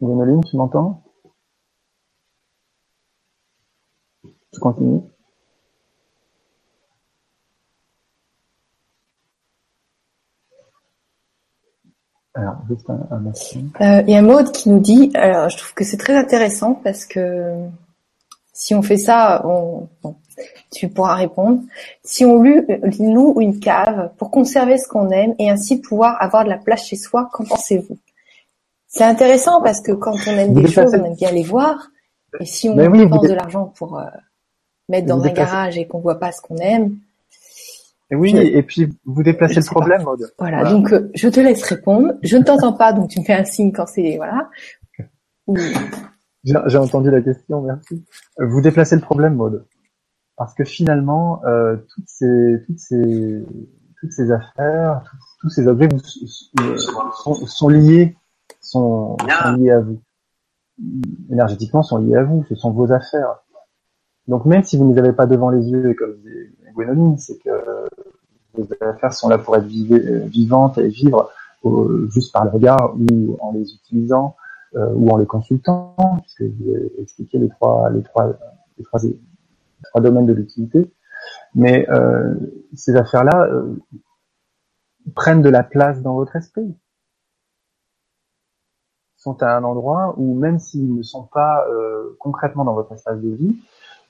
[0.00, 1.02] Gwénoline, tu m'entends?
[4.54, 5.02] Je continue.
[12.32, 15.74] Alors, juste un, un euh, Il y a Maud qui nous dit, alors je trouve
[15.74, 17.68] que c'est très intéressant parce que
[18.54, 20.14] si on fait ça, on, bon,
[20.72, 21.60] Tu pourras répondre.
[22.02, 26.48] Si on loue une cave pour conserver ce qu'on aime et ainsi pouvoir avoir de
[26.48, 27.98] la place chez soi, qu'en pensez-vous?
[28.86, 31.90] C'est intéressant parce que quand on aime des choses, on aime bien les voir.
[32.40, 34.04] Et si on dépense de l'argent pour euh,
[34.88, 36.96] mettre dans un garage et qu'on voit pas ce qu'on aime,
[38.12, 40.04] oui, et puis vous déplacez le problème.
[40.38, 42.12] Voilà, donc euh, je te laisse répondre.
[42.22, 44.48] Je ne t'entends pas, donc tu me fais un signe quand c'est voilà.
[46.44, 48.04] J'ai entendu la question, merci.
[48.38, 49.64] Vous déplacez le problème, Maud,
[50.36, 53.44] parce que finalement, euh, toutes ces toutes ces
[54.00, 55.02] toutes ces affaires,
[55.40, 58.14] tous, ces objets euh, sont, liés,
[58.60, 60.02] sont, sont liés à vous.
[61.30, 62.44] Énergétiquement, sont liés à vous.
[62.50, 63.36] Ce sont vos affaires.
[64.28, 67.38] Donc même si vous ne les avez pas devant les yeux, comme disait Gwénoline, c'est
[67.38, 67.50] que
[68.52, 71.30] vos affaires sont là pour être vivantes et vivre
[72.10, 74.36] juste par le regard ou en les utilisant
[74.76, 78.32] euh, ou en les consultant, puisque vous avez expliqué les trois, les trois,
[78.78, 79.18] les trois, les
[79.84, 80.92] trois domaines de l'utilité.
[81.54, 82.34] Mais euh,
[82.74, 83.76] ces affaires-là euh,
[85.14, 86.74] prennent de la place dans votre esprit
[89.24, 93.18] sont à un endroit où même s'ils ne sont pas euh, concrètement dans votre espace
[93.20, 93.56] de vie,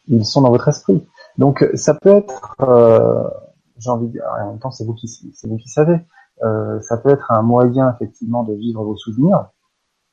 [0.08, 1.06] ils sont dans votre esprit.
[1.38, 3.22] Donc ça peut être, euh,
[3.78, 6.00] j'ai envie de dire, en même temps c'est vous qui c'est vous qui savez,
[6.42, 9.50] euh, ça peut être un moyen effectivement de vivre vos souvenirs.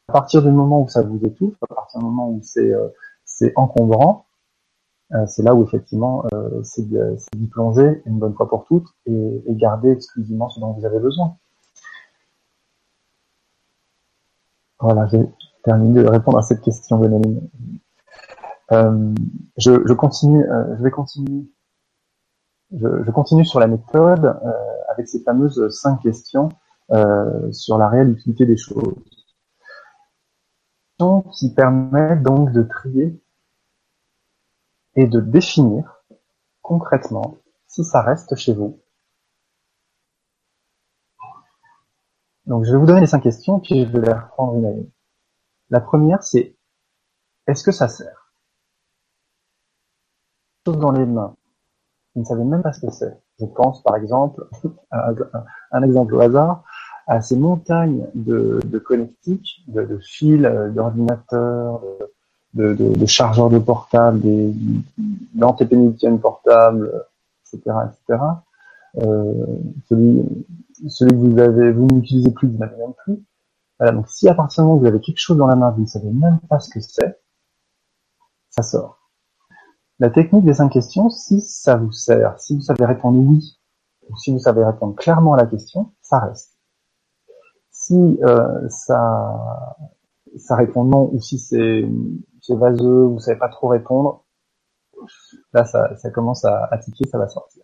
[0.07, 2.89] À partir du moment où ça vous étouffe, à partir du moment où c'est euh,
[3.55, 4.25] encombrant,
[5.13, 9.43] euh, c'est là où effectivement euh, c'est d'y plonger une bonne fois pour toutes et,
[9.45, 11.35] et, garder exclusivement ce dont vous avez besoin.
[14.79, 15.29] Voilà, j'ai
[15.63, 17.21] terminé de répondre à cette question, Benoît.
[18.71, 19.13] Euh,
[19.57, 21.45] je, je, continue, euh, je vais continuer.
[22.71, 24.51] Je, je, continue sur la méthode euh,
[24.89, 26.49] avec ces fameuses cinq questions
[27.51, 28.95] sur la réelle utilité des choses,
[31.31, 33.19] qui permettent donc de trier
[34.95, 36.03] et de définir
[36.61, 37.37] concrètement
[37.67, 38.79] si ça reste chez vous.
[42.45, 44.71] Donc je vais vous donner les cinq questions, puis je vais les reprendre une à
[44.71, 44.89] une.
[45.69, 46.55] La première, c'est
[47.47, 48.33] est-ce que ça sert?
[50.65, 51.35] Chose dans les mains.
[52.13, 53.17] Vous ne savez même pas ce que c'est.
[53.39, 54.47] Je pense par exemple,
[54.91, 56.63] un exemple au hasard,
[57.07, 61.81] à ces montagnes de, de connectiques, de, de fils, d'ordinateurs,
[62.53, 64.21] de, de, chargeurs de portables,
[65.33, 66.91] d'antépénitiennes portables,
[67.53, 68.23] etc., etc.
[68.97, 69.45] Euh,
[69.87, 70.45] celui,
[70.89, 73.23] celui que vous avez, vous n'utilisez plus, vous n'avez même plus.
[73.79, 75.71] Voilà, donc si à partir du moment où vous avez quelque chose dans la main,
[75.71, 77.19] vous ne savez même pas ce que c'est,
[78.49, 78.99] ça sort.
[79.99, 83.59] La technique des cinq questions, si ça vous sert, si vous savez répondre oui,
[84.09, 86.50] ou si vous savez répondre clairement à la question, ça reste.
[87.91, 91.85] Si euh, ça, répond non, ou si c'est
[92.49, 94.23] vaseux, vous savez pas trop répondre,
[95.53, 97.63] là ça, commence à, à tiquer, ça va sortir.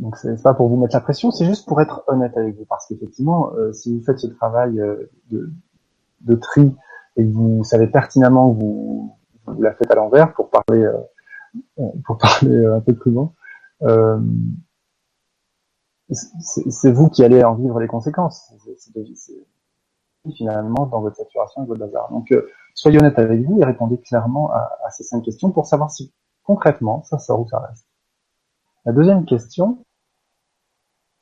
[0.00, 2.66] Donc c'est pas pour vous mettre la pression, c'est juste pour être honnête avec vous,
[2.66, 6.76] parce qu'effectivement, euh, si vous faites ce travail euh, de, tri
[7.16, 10.86] et que vous savez pertinemment que vous vous la faites à l'envers pour parler
[12.04, 13.34] pour parler un peu crûment.
[13.80, 14.20] Euh,
[16.14, 18.52] c'est vous qui allez en vivre les conséquences.
[19.16, 22.10] C'est finalement dans votre saturation et votre bazar.
[22.10, 22.32] Donc
[22.74, 26.12] soyez honnête avec vous et répondez clairement à, à, ces cinq questions pour savoir si
[26.44, 27.86] concrètement ça sort ou ça reste.
[28.84, 29.84] La deuxième question,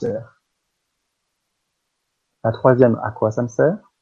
[0.01, 0.41] sert.
[2.43, 3.93] La troisième, à quoi ça me sert?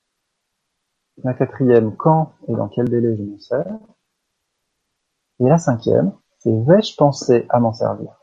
[1.24, 3.78] La quatrième, quand et dans quel délai je m'en sers?
[5.40, 8.17] Et la cinquième, c'est vais-je penser à m'en servir?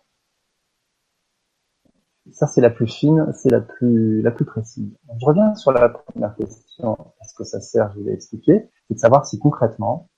[2.35, 4.91] Ça, c'est la plus fine, c'est la plus, la plus précise.
[5.21, 6.97] je reviens sur la première question.
[7.21, 8.69] Est-ce que ça sert Je vous l'ai expliqué.
[8.87, 10.09] C'est de savoir si concrètement,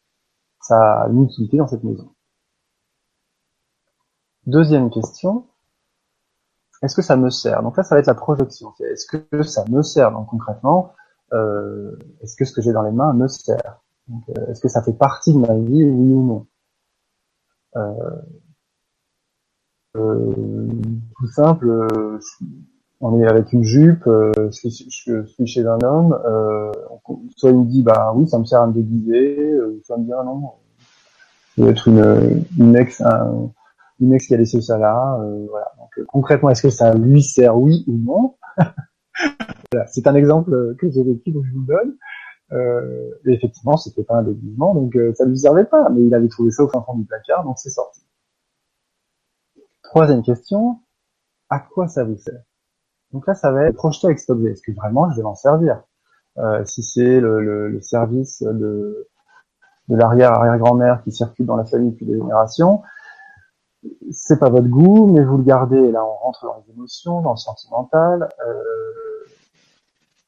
[0.60, 2.12] ça a une utilité dans cette maison.
[4.48, 5.46] Deuxième question.
[6.82, 7.62] Est-ce que ça me sert?
[7.62, 8.74] Donc là, ça va être la projection.
[8.80, 10.12] Est-ce que ça me sert?
[10.12, 10.94] Donc concrètement,
[11.34, 13.82] euh, est-ce que ce que j'ai dans les mains me sert?
[14.10, 16.48] Euh, Est-ce que ça fait partie de ma vie, oui ou non?
[17.76, 18.22] Euh,
[19.98, 22.20] tout simple, euh,
[23.02, 26.18] on est avec une jupe, je suis, je, suis, chez un homme,
[27.36, 30.06] soit il me dit bah oui ça me sert à me déguiser, soit il me
[30.06, 30.42] dit ah non,
[31.56, 33.02] ça doit être une, une ex
[34.00, 35.20] une ex qui a laissé ça là,
[35.50, 35.72] voilà.
[35.78, 38.36] Donc concrètement est-ce que ça lui sert oui ou non
[39.72, 39.86] voilà.
[39.88, 41.94] C'est un exemple que j'ai vécu donc je vous donne.
[42.54, 46.30] Euh, effectivement, c'était pas un déguisement, donc euh, ça lui servait pas, mais il avait
[46.30, 48.02] trouvé ça au fin fond du placard, donc c'est sorti.
[49.88, 50.82] Troisième question,
[51.50, 52.42] à quoi ça vous sert?
[53.14, 54.52] Donc là, ça va être projeté avec cet objet.
[54.52, 55.82] Est-ce que vraiment je vais m'en servir?
[56.38, 59.08] Euh, Si c'est le, le, le, service de,
[59.88, 62.84] de l'arrière-arrière-grand-mère qui circule dans la famille depuis des générations,
[64.12, 67.22] c'est pas votre goût, mais vous le gardez, et là on rentre dans les émotions,
[67.22, 68.28] dans le sentimental.
[68.46, 69.26] Euh,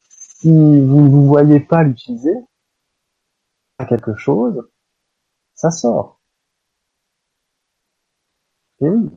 [0.09, 2.35] si vous ne vous voyez pas l'utiliser
[3.77, 4.69] à quelque chose,
[5.53, 6.21] ça sort.
[8.81, 9.09] Et oui.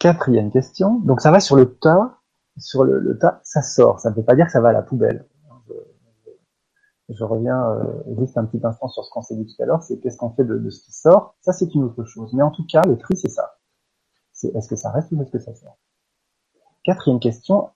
[0.00, 0.98] Quatrième question.
[1.00, 2.16] Donc ça va sur le tas.
[2.56, 4.00] Sur le, tas, ça sort.
[4.00, 5.28] Ça ne veut pas dire que ça va à la poubelle.
[7.10, 7.84] Je, reviens euh,
[8.18, 9.82] juste un petit instant sur ce qu'on s'est dit tout à l'heure.
[9.82, 11.34] C'est qu'est-ce qu'on fait de, de, ce qui sort.
[11.42, 12.32] Ça, c'est une autre chose.
[12.32, 13.58] Mais en tout cas, le tri, c'est ça.
[14.32, 15.76] C'est est-ce que ça reste ou est-ce que ça sort?
[16.82, 17.68] Quatrième question.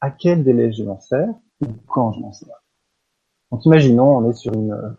[0.00, 1.28] À quel délai je m'en sers
[1.60, 2.62] ou quand je m'en sers?
[3.50, 4.96] Donc imaginons, on est sur une,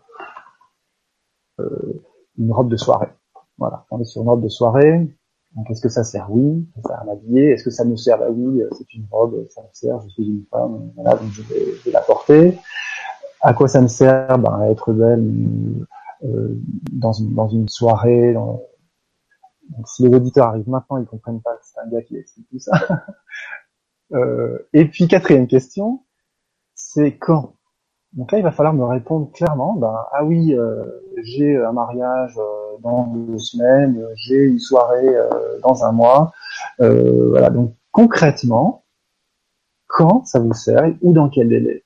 [1.60, 2.04] euh,
[2.36, 3.12] une robe de soirée.
[3.56, 5.08] Voilà, on est sur une robe de soirée.
[5.54, 7.50] Donc est-ce que ça sert Oui, ça sert à m'habiller?
[7.50, 10.00] Est-ce que ça nous sert Bah oui, c'est une robe, ça me sert.
[10.02, 12.58] Je suis une femme, voilà, donc je vais, je vais la porter.
[13.40, 14.38] À quoi ça me sert?
[14.38, 15.32] Ben, À être belle
[16.24, 16.60] euh,
[16.92, 18.34] dans, une, dans une soirée.
[18.34, 18.62] Dans...
[19.86, 22.58] Si les auditeurs arrivent maintenant, ils comprennent pas que c'est un gars qui explique tout
[22.58, 23.06] ça.
[24.12, 26.04] euh, et puis quatrième question,
[26.74, 27.54] c'est quand
[28.14, 30.84] donc là, il va falloir me répondre clairement, ben, ah oui, euh,
[31.22, 35.28] j'ai un mariage euh, dans deux semaines, j'ai une soirée euh,
[35.62, 36.32] dans un mois.
[36.80, 38.84] Euh, voilà, donc concrètement,
[39.86, 41.84] quand ça vous sert ou dans quel délai?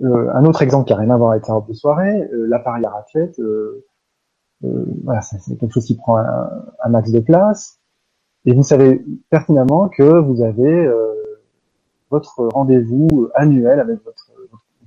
[0.00, 2.90] Un autre exemple qui n'a rien à voir avec la robe de soirée, l'appareil à
[2.90, 3.40] raclette,
[4.60, 6.50] voilà, c'est quelque chose qui prend un,
[6.84, 7.80] un, max de place.
[8.44, 10.88] Et vous savez pertinemment que vous avez
[12.10, 14.27] votre rendez-vous annuel avec votre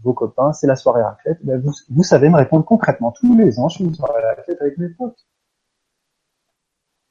[0.04, 3.70] vos copains, c'est la soirée raclette, ben vous, savez me répondre concrètement tous les ans,
[3.70, 5.28] je fais une soirée raclette avec mes potes.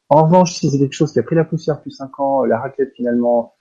[0.08, 2.58] En revanche, si c'est quelque chose qui a pris la poussière depuis 5 ans, la
[2.58, 3.54] raclette finalement,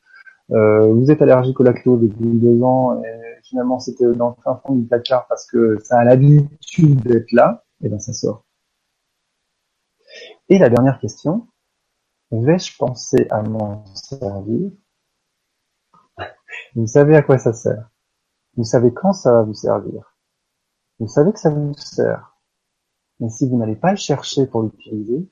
[0.52, 4.60] euh, vous êtes allergique au lactose depuis 2 ans, et finalement c'était dans le fin
[4.66, 8.46] fond du placard parce que ça a l'habitude d'être là, et ben ça sort.
[10.50, 11.48] Et la dernière question,
[12.32, 14.72] vais-je penser à m'en servir?
[16.76, 17.90] Vous savez à quoi ça sert?
[18.60, 20.18] Vous savez quand ça va vous servir.
[21.00, 22.36] Vous savez que ça vous sert.
[23.22, 25.30] Mais si vous n'allez pas le chercher pour l'utiliser,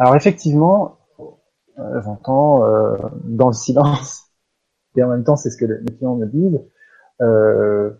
[0.00, 0.98] alors effectivement,
[1.78, 4.32] euh, j'entends euh, dans le silence,
[4.96, 6.60] et en même temps c'est ce que les clients me disent,
[7.20, 7.92] euh,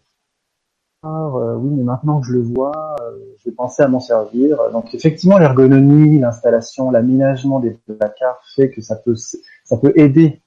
[1.05, 2.97] ah, oui mais maintenant que je le vois,
[3.39, 4.59] je vais penser à m'en servir.
[4.73, 10.43] Donc effectivement l'ergonomie, l'installation, l'aménagement des placards fait que ça peut ça peut aider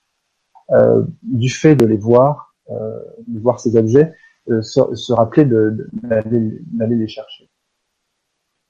[1.23, 4.13] du fait de les voir, euh, de voir ces objets,
[4.49, 7.49] euh, se, se, rappeler d'aller les chercher.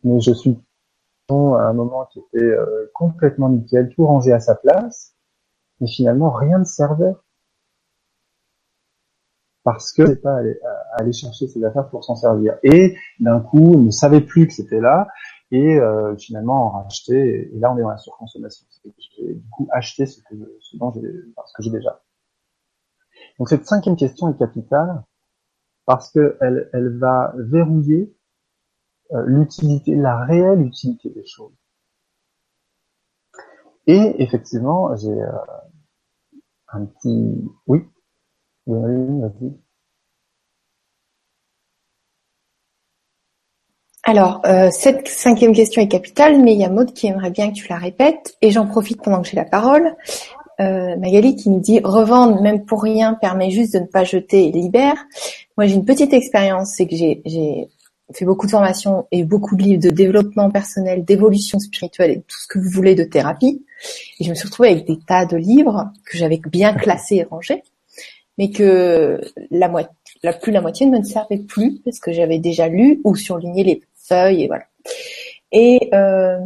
[0.03, 0.57] Mais je suis
[1.29, 2.55] à un moment qui était
[2.93, 5.13] complètement nickel, tout rangé à sa place,
[5.79, 7.13] mais finalement rien ne servait
[9.63, 10.57] parce que c'est pas aller,
[10.93, 12.57] aller, chercher ses affaires pour s'en servir.
[12.63, 15.07] Et d'un coup, on ne savait plus que c'était là,
[15.51, 17.53] et euh, finalement en racheter.
[17.53, 18.65] Et là, on est dans la surconsommation.
[19.17, 22.01] J'ai du coup acheté ce que, ce dont j'ai, ce que j'ai déjà.
[23.37, 25.03] Donc cette cinquième question est capitale
[25.85, 28.15] parce que elle, va verrouiller
[29.11, 31.53] euh, l'utilité, la réelle utilité des choses.
[33.87, 35.31] Et effectivement, j'ai euh,
[36.67, 37.89] un petit, oui,
[38.67, 39.57] oui, vas-y.
[44.09, 47.51] Alors, euh, cette cinquième question est capitale, mais il y a Maud qui aimerait bien
[47.51, 49.95] que tu la répètes, et j'en profite pendant que j'ai la parole.
[50.59, 54.47] Euh, Magali qui nous dit revendre même pour rien permet juste de ne pas jeter
[54.47, 54.95] et libère.
[55.57, 57.67] Moi j'ai une petite expérience, c'est que j'ai
[58.11, 62.37] fait beaucoup de formations et beaucoup de livres de développement personnel, d'évolution spirituelle et tout
[62.39, 63.63] ce que vous voulez de thérapie.
[64.19, 67.23] Et je me suis retrouvée avec des tas de livres que j'avais bien classés et
[67.25, 67.61] rangés,
[68.39, 69.91] mais que la, moitié,
[70.23, 73.63] la plus la moitié ne me servait plus parce que j'avais déjà lu ou surligné
[73.63, 74.65] les et voilà.
[75.51, 76.39] Et euh,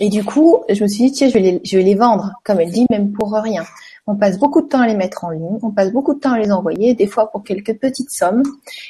[0.00, 2.32] et du coup, je me suis dit tiens, je vais les, je vais les vendre,
[2.44, 3.64] comme elle dit, même pour rien.
[4.06, 6.32] On passe beaucoup de temps à les mettre en ligne, on passe beaucoup de temps
[6.32, 8.42] à les envoyer, des fois pour quelques petites sommes.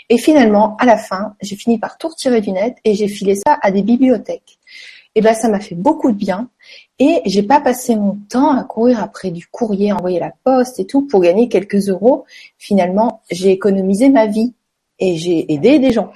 [0.09, 3.35] Et finalement, à la fin, j'ai fini par tout retirer du net et j'ai filé
[3.35, 4.59] ça à des bibliothèques.
[5.15, 6.49] Et ben, ça m'a fait beaucoup de bien.
[7.01, 10.87] Et j'ai pas passé mon temps à courir après du courrier, envoyer la poste et
[10.87, 12.25] tout pour gagner quelques euros.
[12.57, 14.55] Finalement, j'ai économisé ma vie
[15.01, 16.13] et j'ai aidé des gens.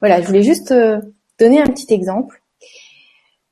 [0.00, 1.00] Voilà, je voulais juste euh,
[1.38, 2.42] donner un petit exemple.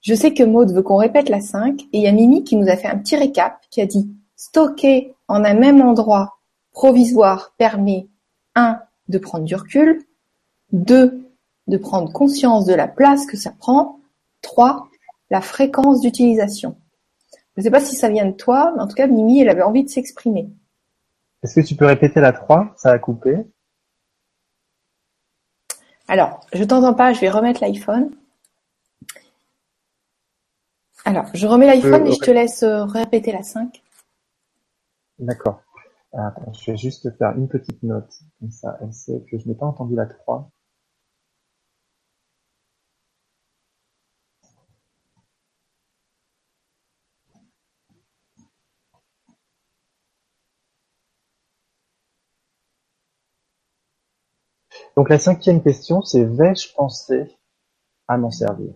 [0.03, 2.57] Je sais que Maud veut qu'on répète la 5 et il y a Mimi qui
[2.57, 6.39] nous a fait un petit récap qui a dit stocker en un même endroit
[6.73, 8.09] provisoire permet
[8.55, 10.03] 1 de prendre du recul,
[10.73, 11.27] 2
[11.67, 14.01] de prendre conscience de la place que ça prend,
[14.43, 14.89] 3
[15.31, 16.77] la fréquence d'utilisation.
[17.57, 19.49] Je ne sais pas si ça vient de toi, mais en tout cas Mimi elle
[19.49, 20.49] avait envie de s'exprimer.
[21.43, 23.37] Est-ce que tu peux répéter la 3 Ça a coupé.
[26.11, 28.11] Alors, je t'entends pas, je vais remettre l'iPhone.
[31.05, 33.81] Alors, je remets l'iPhone et je te laisse euh, répéter la 5.
[35.21, 35.63] D'accord.
[36.13, 39.55] Attends, je vais juste faire une petite note, comme ça elle sait que je n'ai
[39.55, 40.51] pas entendu la 3.
[54.97, 57.37] Donc la cinquième question, c'est vais-je penser
[58.09, 58.73] à m'en servir?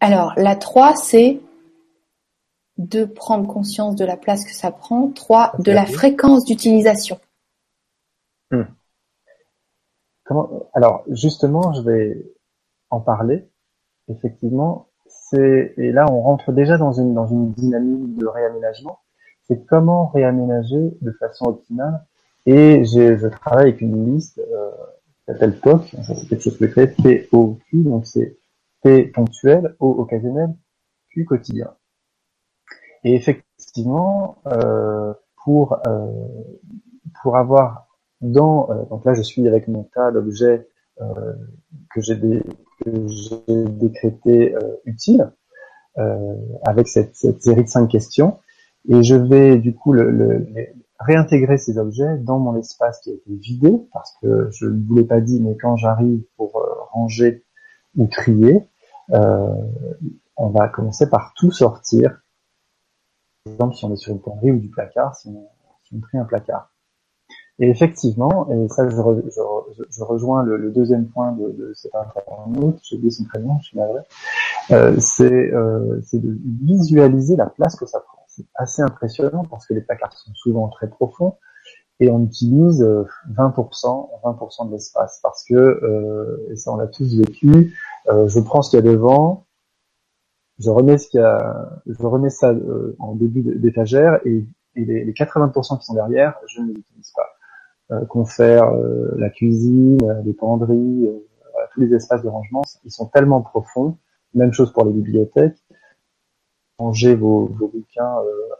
[0.00, 1.40] Alors la 3, c'est
[2.78, 5.10] de prendre conscience de la place que ça prend.
[5.10, 7.18] 3, de la fréquence d'utilisation.
[8.50, 8.64] Hmm.
[10.74, 12.32] alors justement, je vais
[12.90, 13.48] en parler.
[14.08, 19.00] Effectivement, c'est et là on rentre déjà dans une dans une dynamique de réaménagement.
[19.44, 22.04] C'est comment réaménager de façon optimale.
[22.46, 24.70] Et je travaille avec une liste euh,
[25.24, 25.84] qui s'appelle POC.
[26.02, 26.88] Ça c'est quelque chose je crée.
[26.88, 28.38] P-O-Q, donc c'est
[28.82, 30.54] P ponctuel, O occasionnel,
[31.10, 31.74] Q quotidien.
[33.04, 35.12] Et effectivement, euh,
[35.44, 36.06] pour euh,
[37.22, 37.86] pour avoir
[38.22, 40.68] dans euh, donc là je suis avec mon tas d'objets
[41.00, 41.32] euh,
[41.94, 42.16] que j'ai
[43.46, 45.30] décrété euh, utile
[46.64, 48.38] avec cette, cette, série de cinq questions
[48.88, 50.46] et je vais du coup le, le,
[51.04, 54.94] réintégrer ces objets dans mon espace qui a été vidé parce que je ne vous
[54.94, 57.44] l'ai pas dit mais quand j'arrive pour ranger
[57.96, 58.66] ou trier
[59.10, 62.22] on va commencer par tout sortir
[63.46, 65.48] exemple, si on est sur une connerie ou du placard, si on,
[65.84, 66.70] si on trie un placard.
[67.58, 71.94] Et effectivement, et ça je, je, je rejoins le, le, deuxième point de, de cet
[71.94, 74.00] internaute, j'ai oublié son prénom, je suis navré,
[74.70, 78.21] euh, c'est euh, de visualiser la place que ça prend.
[78.34, 81.36] C'est assez impressionnant parce que les placards sont souvent très profonds
[82.00, 86.86] et on utilise 20%, euh, 20% de l'espace parce que, euh, et ça on l'a
[86.86, 87.76] tous vécu,
[88.08, 89.46] euh, je prends ce qu'il y a devant,
[90.58, 94.44] je remets ce qu'il y a, je remets ça euh, en début d'étagère et,
[94.76, 97.28] et les, les, 80% qui sont derrière, je ne les utilise pas.
[97.90, 101.10] Euh, confère, euh, la cuisine, les penderies,
[101.72, 103.98] tous les espaces de rangement, ils sont tellement profonds.
[104.34, 105.61] Même chose pour les bibliothèques.
[106.90, 108.16] Vos, bouquins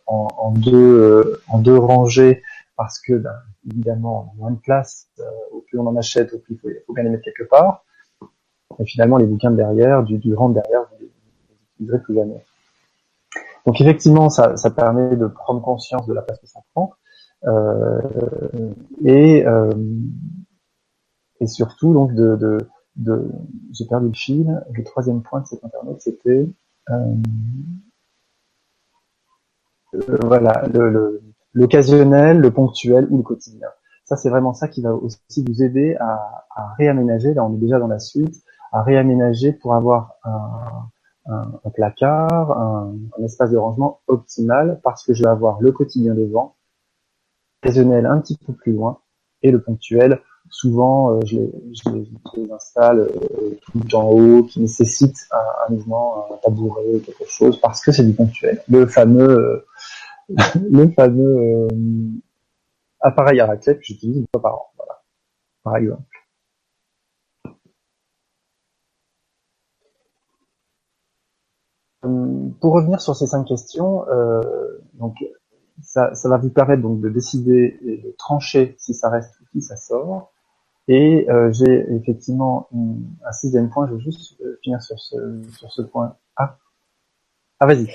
[0.07, 2.43] en, en, deux en deux rangées
[2.77, 3.35] parce que ben,
[3.71, 5.09] évidemment moins de place,
[5.53, 7.85] au plus on en achète, au plus il faut, bien les mettre quelque part.
[8.79, 10.83] Et finalement, les bouquins de derrière, du, du rang de derrière,
[11.81, 12.45] vous plus jamais.
[13.67, 16.95] Donc effectivement, ça, permet de prendre conscience de la place que ça prend.
[17.45, 18.01] Euh,
[19.05, 19.71] et, euh,
[21.47, 22.59] surtout donc de,
[23.73, 24.65] j'ai perdu le fil.
[24.73, 26.49] Le troisième point de cet internet, c'était
[26.91, 27.15] euh, euh
[29.93, 30.65] voilà
[31.55, 33.69] l'occasionnel, le, le, ponctuel ou le quotidien.
[34.05, 37.35] Ça, c'est vraiment ça qui va aussi vous aider à, à réaménager.
[37.35, 40.89] Là, on est déjà dans la suite, à réaménager pour avoir un,
[41.27, 46.57] un, placard, un, espace de rangement optimal parce que je vais avoir le quotidien devant,
[47.63, 48.99] occasionnel un petit peu plus loin
[49.43, 50.21] et le ponctuel
[50.51, 55.39] souvent euh, je, les, je, les, installe euh, tout en haut qui nécessite un,
[55.69, 58.63] un, mouvement, un tabouret, quelque chose parce que c'est du ponctuel.
[58.69, 59.67] Le fameux euh,
[60.71, 61.69] le fameux
[63.01, 65.03] appareil à raclette que j'utilise une fois par an, voilà,
[65.63, 66.03] par exemple.
[72.05, 74.41] Euh, pour revenir sur ces cinq questions, euh,
[74.95, 75.17] donc
[75.83, 79.63] ça, va vous permettre donc de décider et de trancher si ça reste ou si
[79.63, 80.33] ça sort.
[80.89, 82.69] Et euh, j'ai effectivement
[83.25, 83.87] un sixième point.
[83.89, 86.17] Je vais juste euh, finir sur ce sur ce point.
[86.37, 86.57] Ah,
[87.61, 87.87] ah vas-y.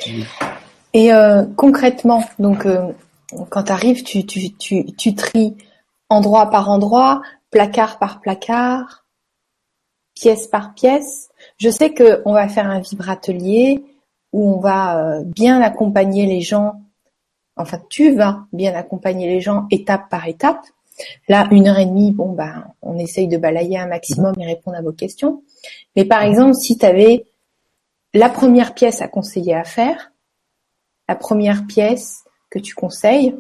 [0.98, 2.66] Et euh, concrètement, donc
[3.50, 5.56] quand tu arrives, tu, tu, tu, tries
[6.10, 7.22] endroit par endroit,
[7.52, 9.06] placard par placard,
[10.16, 11.30] pièce par pièce.
[11.60, 13.84] Je sais que on va faire un vibratelier
[14.34, 16.82] où on va euh, bien accompagner les gens,
[17.58, 20.66] enfin tu vas bien accompagner les gens étape par étape.
[21.28, 24.78] Là, une heure et demie, bon ben, on essaye de balayer un maximum et répondre
[24.78, 25.44] à vos questions.
[25.96, 27.28] Mais par exemple, si tu avais
[28.16, 30.12] la première pièce à conseiller à faire,
[31.08, 33.36] la première pièce que tu conseilles,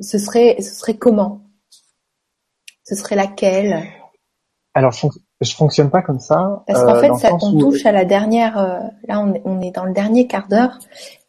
[0.00, 1.42] ce serait, ce serait comment?
[2.84, 3.84] Ce serait laquelle?
[4.74, 6.64] Alors, je fonctionne pas comme ça.
[6.66, 8.58] Parce qu'en euh, fait, ça, on touche à la dernière.
[8.58, 10.78] Euh, là, on est, on est, dans le dernier quart d'heure,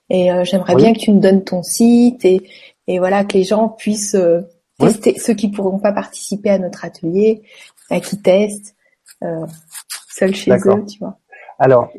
[0.09, 2.49] et euh, j'aimerais bien que tu me donnes ton site et,
[2.87, 4.17] et voilà que les gens puissent
[4.79, 7.41] tester ceux qui pourront pas participer à notre atelier,
[8.03, 8.75] qui testent
[10.07, 11.17] seuls chez eux, tu vois.
[11.59, 11.89] Alors,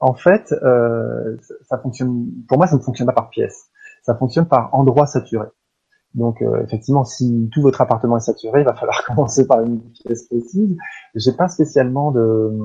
[0.00, 0.54] en fait,
[1.62, 2.26] ça fonctionne.
[2.48, 3.68] Pour moi, ça ne fonctionne pas par pièce.
[4.02, 5.48] Ça fonctionne par endroit saturé.
[6.14, 9.80] Donc euh, effectivement, si tout votre appartement est saturé, il va falloir commencer par une
[9.92, 10.76] pièce précise.
[11.14, 12.64] J'ai pas spécialement de,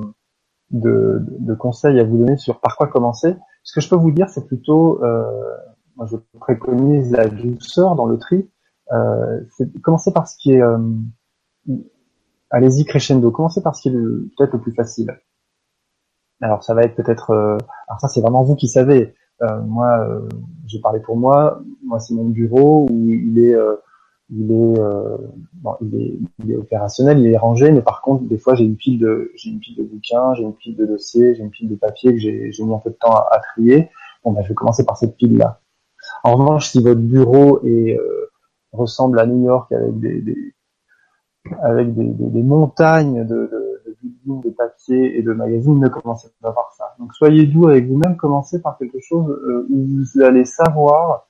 [0.70, 3.36] de, de, conseils à vous donner sur par quoi commencer.
[3.62, 5.24] Ce que je peux vous dire, c'est plutôt, euh,
[5.96, 8.48] moi je préconise la douceur dans le tri.
[8.92, 10.78] Euh, c'est commencer par ce qui est, euh,
[12.50, 13.30] allez-y crescendo.
[13.30, 15.16] Commencez par ce qui est peut-être le plus facile.
[16.44, 17.56] Alors ça va être peut-être, euh,
[17.88, 19.14] alors ça c'est vraiment vous qui savez.
[19.40, 20.28] Euh, moi, euh,
[20.66, 21.62] j'ai parlé pour moi.
[21.82, 23.56] Moi, c'est mon bureau où il est,
[24.28, 24.80] il est,
[25.54, 28.98] bon, il est, opérationnel, il est rangé, mais par contre, des fois, j'ai une pile
[28.98, 31.76] de, j'ai une pile de bouquins, j'ai une pile de dossiers, j'ai une pile de
[31.76, 33.88] papiers que j'ai, mis un peu de temps à, trier.
[34.22, 35.60] Bon, ben, je vais commencer par cette pile-là.
[36.24, 37.98] En revanche, si votre bureau est,
[38.72, 40.52] ressemble à New York avec des,
[41.62, 43.63] avec des, montagnes de
[44.26, 46.94] de papier et de magazines, ne commencez pas par ça.
[46.98, 51.28] Donc soyez doux avec vous-même, commencez par quelque chose euh, où vous allez savoir,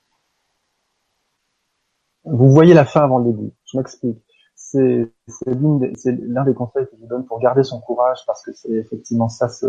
[2.23, 3.51] vous voyez la fin avant le début.
[3.65, 4.21] Je m'explique.
[4.55, 5.09] C'est
[5.45, 9.47] l'un des conseils que je donne pour garder son courage, parce que c'est effectivement ça,
[9.47, 9.65] c'est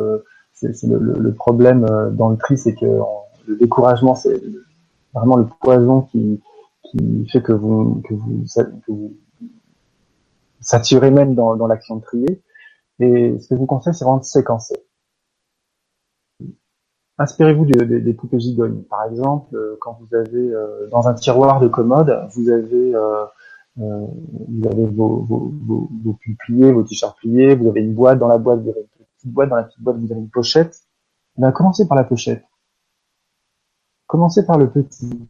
[0.86, 3.00] le, le, problème euh, dans le tri, c'est que
[3.46, 4.40] le découragement, c'est
[5.14, 6.40] vraiment le poison qui,
[6.84, 9.14] qui fait que vous, que vous, que vous
[10.60, 12.42] saturez même dans, dans l'action de trier.
[13.00, 14.74] Et ce que je vous conseille, c'est vraiment de séquencer.
[17.18, 18.82] Inspirez-vous des poupées gigognes.
[18.84, 23.24] Par exemple, euh, quand vous avez euh, dans un tiroir de commode, vous avez euh,
[23.76, 28.28] vous avez vos, vos, vos, vos pliés, vos t-shirts pliés, vous avez une boîte, dans
[28.28, 30.78] la boîte vous avez une petite boîte, dans la petite boîte vous avez une pochette.
[31.38, 32.44] Ben, commencez par la pochette.
[34.06, 35.26] Commencez par le petit.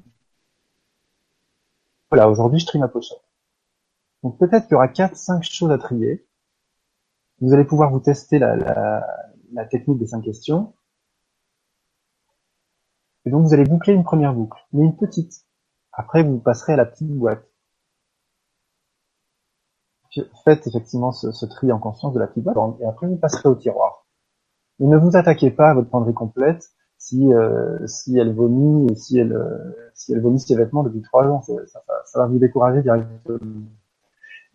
[2.10, 3.22] Voilà, aujourd'hui je trie ma pochette.
[4.24, 6.25] Donc peut-être qu'il y aura quatre, cinq choses à trier.
[7.40, 9.04] Vous allez pouvoir vous tester la,
[9.70, 10.74] technique des cinq questions.
[13.24, 15.44] Et donc vous allez boucler une première boucle, mais une petite.
[15.92, 17.44] Après, vous passerez à la petite boîte.
[20.44, 23.54] Faites effectivement ce, tri en conscience de la petite boîte, et après vous passerez au
[23.54, 24.06] tiroir.
[24.80, 28.94] Et ne vous attaquez pas à votre penderie complète si euh, si elle vomit et
[28.94, 32.26] si elle euh, si elle vomit ses vêtements depuis trois ans, ça, ça, ça va
[32.26, 33.38] vous décourager directement.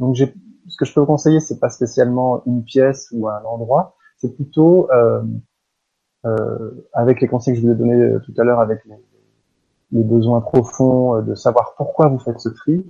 [0.01, 3.95] Donc ce que je peux vous conseiller, c'est pas spécialement une pièce ou un endroit,
[4.17, 5.21] c'est plutôt euh,
[6.25, 10.03] euh, avec les conseils que je vous ai donnés euh, tout à l'heure, avec les,
[10.03, 12.83] besoins profonds de savoir pourquoi vous faites ce tri.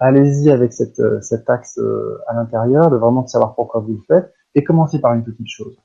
[0.00, 1.78] Allez-y avec cette, cet axe
[2.26, 5.76] à l'intérieur, de vraiment savoir pourquoi vous le faites, et commencez par une petite chose.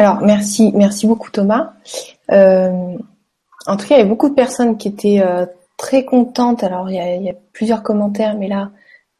[0.00, 1.74] Alors merci, merci beaucoup Thomas.
[2.32, 2.96] Euh,
[3.66, 5.44] en tout cas, il y a beaucoup de personnes qui étaient euh,
[5.76, 6.64] très contentes.
[6.64, 8.70] Alors il y, a, plusieurs commentaires, mais là,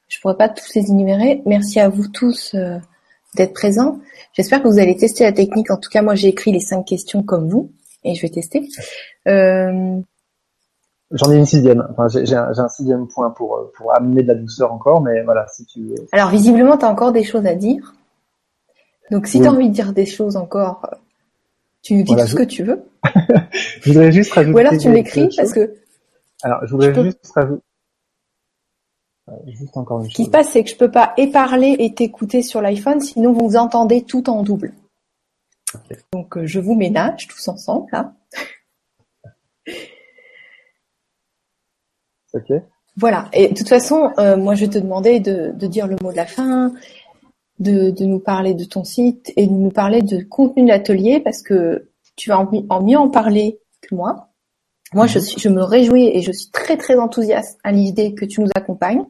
[0.09, 1.43] je pourrais pas tous les énumérer.
[1.45, 2.79] Merci à vous tous euh,
[3.35, 3.99] d'être présents.
[4.33, 5.71] J'espère que vous allez tester la technique.
[5.71, 7.71] En tout cas, moi j'ai écrit les cinq questions comme vous
[8.03, 8.67] et je vais tester.
[9.27, 11.87] J'en ai une sixième.
[11.91, 15.47] Enfin, j'ai un, un, sixième point pour pour amener de la douceur encore, mais voilà,
[15.49, 15.91] si tu.
[16.13, 17.93] Alors visiblement, tu as encore des choses à dire.
[19.11, 20.89] Donc si tu as envie de dire des choses encore,
[21.83, 22.85] tu nous dis tout ce que tu veux.
[23.81, 24.55] je voudrais juste rajouter.
[24.55, 25.75] Ou alors tu l'écris parce que.
[26.43, 27.63] Alors je voudrais juste rajouter.
[29.47, 30.13] Juste encore une chose.
[30.13, 33.01] Ce qui se passe, c'est que je peux pas et parler et t'écouter sur l'iPhone,
[33.01, 34.73] sinon vous entendez tout en double.
[36.13, 38.13] Donc euh, je vous ménage tous ensemble là.
[42.35, 42.53] ok.
[42.97, 43.29] Voilà.
[43.33, 46.11] Et de toute façon, euh, moi je vais te demander de, de dire le mot
[46.11, 46.73] de la fin,
[47.61, 51.21] de, de, nous parler de ton site et de nous parler de contenu de l'atelier
[51.21, 54.29] parce que tu vas en, mieux en parler que moi.
[54.93, 55.25] Moi, je, mhm.
[55.25, 58.51] suis, je me réjouis et je suis très très enthousiaste à l'idée que tu nous
[58.55, 59.05] accompagnes.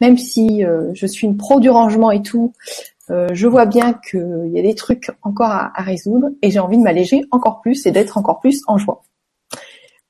[0.00, 2.52] Même si euh, je suis une pro du rangement et tout,
[3.10, 6.58] euh, je vois bien qu'il y a des trucs encore à, à résoudre et j'ai
[6.58, 9.02] envie de m'alléger encore plus et d'être encore plus en joie.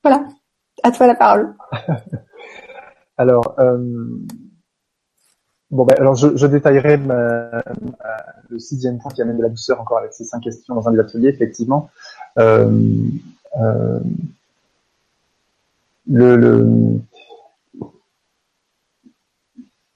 [0.03, 0.25] Voilà,
[0.83, 1.55] à toi la parole.
[3.17, 3.77] Alors, euh,
[5.73, 10.13] Bon, ben, alors je, détaillerai le sixième point qui amène de la douceur encore avec
[10.13, 11.89] ces cinq questions dans un des ateliers, effectivement.
[12.37, 12.69] Euh,
[13.59, 13.99] euh,
[16.07, 16.99] le, le,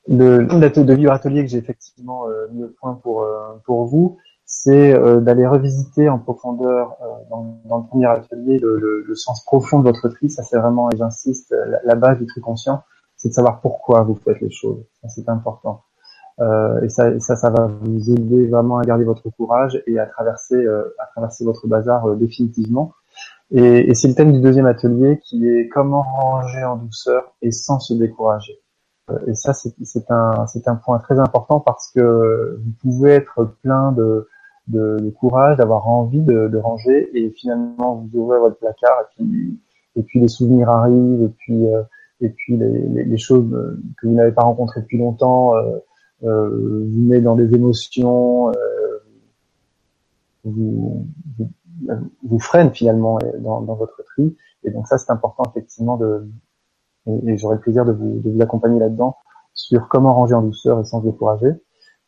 [0.08, 4.18] de vivre atelier que j'ai effectivement euh, mis au point pour euh, pour vous,
[4.48, 6.98] c'est euh, d'aller revisiter en profondeur
[7.30, 10.32] dans, le premier atelier le, le, sens profond de votre tri.
[10.32, 12.82] Ça c'est vraiment, et j'insiste, la, la, base du tri conscient
[13.18, 14.84] c'est de savoir pourquoi vous faites les choses.
[15.08, 15.84] c'est important.
[16.40, 20.06] Euh, et ça, ça, ça, va vous aider vraiment à garder votre courage et à
[20.06, 22.94] traverser, euh, à traverser votre bazar euh, définitivement.
[23.50, 27.52] Et, et c'est le thème du deuxième atelier qui est comment ranger en douceur et
[27.52, 28.60] sans se décourager.
[29.26, 34.28] et ça, c'est un, un point très important parce que vous pouvez être plein de,
[34.68, 39.24] de, de courage, d'avoir envie de, de, ranger, et finalement vous ouvrez votre placard et
[39.24, 39.60] puis,
[39.96, 41.82] et puis les souvenirs arrivent, et puis, euh,
[42.22, 43.50] et puis les, les, choses
[43.98, 45.78] que vous n'avez pas rencontrées depuis longtemps euh,
[46.24, 48.54] euh, vous met dans des émotions, euh,
[50.44, 51.08] vous,
[51.38, 51.52] vous,
[52.24, 54.36] vous, freine finalement dans, dans votre tri.
[54.64, 56.28] Et donc ça, c'est important effectivement de,
[57.06, 59.18] et, j'aurai le plaisir de vous, de vous accompagner là-dedans
[59.54, 61.52] sur comment ranger en douceur et sans décourager.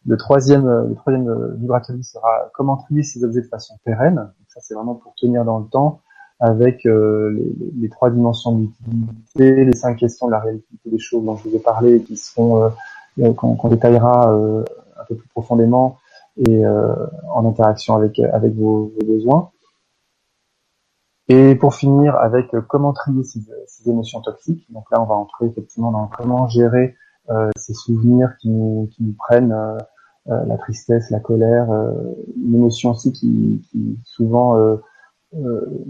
[0.06, 4.16] Le troisième, le troisième vibratelier sera comment trier ces objets de façon pérenne.
[4.16, 6.02] Donc ça, c'est vraiment pour tenir dans le temps
[6.40, 11.24] avec euh, les, les, trois dimensions d'utilité, les cinq questions de la réalité des choses
[11.26, 12.70] dont je vous ai parlé et qui seront euh,
[13.20, 15.98] euh, qu'on détaillera un peu plus profondément
[16.48, 19.52] et en interaction avec avec vos, vos, besoins.
[21.28, 24.66] Et pour finir avec comment trier ces, ces, émotions toxiques.
[24.72, 26.96] Donc là, on va entrer effectivement dans comment gérer
[27.58, 29.54] ces souvenirs qui nous, qui nous prennent
[30.26, 31.92] la tristesse, la colère, euh,
[32.38, 34.58] une émotion aussi qui, qui souvent
[35.36, 35.86] euh,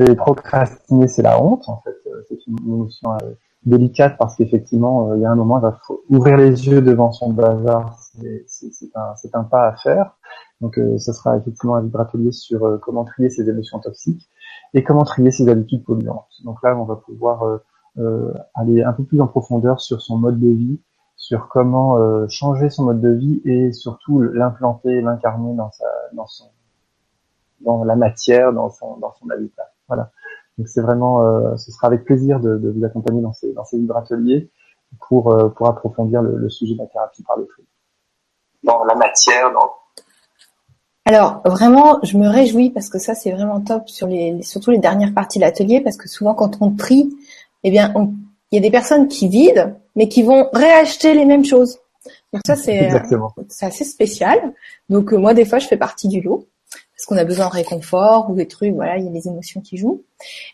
[0.00, 1.96] euh, procrastiner, c'est la honte en fait.
[2.06, 3.32] Euh, c'est une émotion euh,
[3.64, 5.78] délicate parce qu'effectivement, il y a un moment, il va
[6.08, 7.98] ouvrir les yeux devant son bazar.
[8.46, 10.16] C'est un, un, pas à faire.
[10.60, 14.28] Donc, ce sera effectivement un vibratelier sur comment trier ses émotions toxiques
[14.74, 16.26] et comment trier ses habitudes polluantes.
[16.44, 17.60] Donc là, on va pouvoir
[18.54, 20.80] aller un peu plus en profondeur sur son mode de vie,
[21.16, 21.96] sur comment
[22.28, 26.46] changer son mode de vie et surtout l'implanter, l'incarner dans, sa, dans son
[27.60, 29.72] dans la matière, dans son, dans son habitat.
[29.88, 30.10] Voilà.
[30.58, 33.64] Donc c'est vraiment, euh, ce sera avec plaisir de, de, vous accompagner dans ces, dans
[33.64, 34.50] ces ateliers
[35.08, 37.62] pour, euh, pour approfondir le, le, sujet de la thérapie par le tri.
[38.64, 39.70] Dans la matière, dans...
[41.04, 44.78] Alors vraiment, je me réjouis parce que ça c'est vraiment top sur les, surtout les
[44.78, 47.16] dernières parties de l'atelier parce que souvent quand on trie,
[47.62, 47.94] eh bien,
[48.50, 51.78] il y a des personnes qui vident mais qui vont réacheter les mêmes choses.
[52.32, 52.90] Donc ça c'est,
[53.48, 54.54] c'est assez spécial.
[54.88, 56.46] Donc moi des fois je fais partie du lot
[56.98, 59.60] parce qu'on a besoin de réconfort ou des trucs, voilà, il y a les émotions
[59.60, 60.02] qui jouent.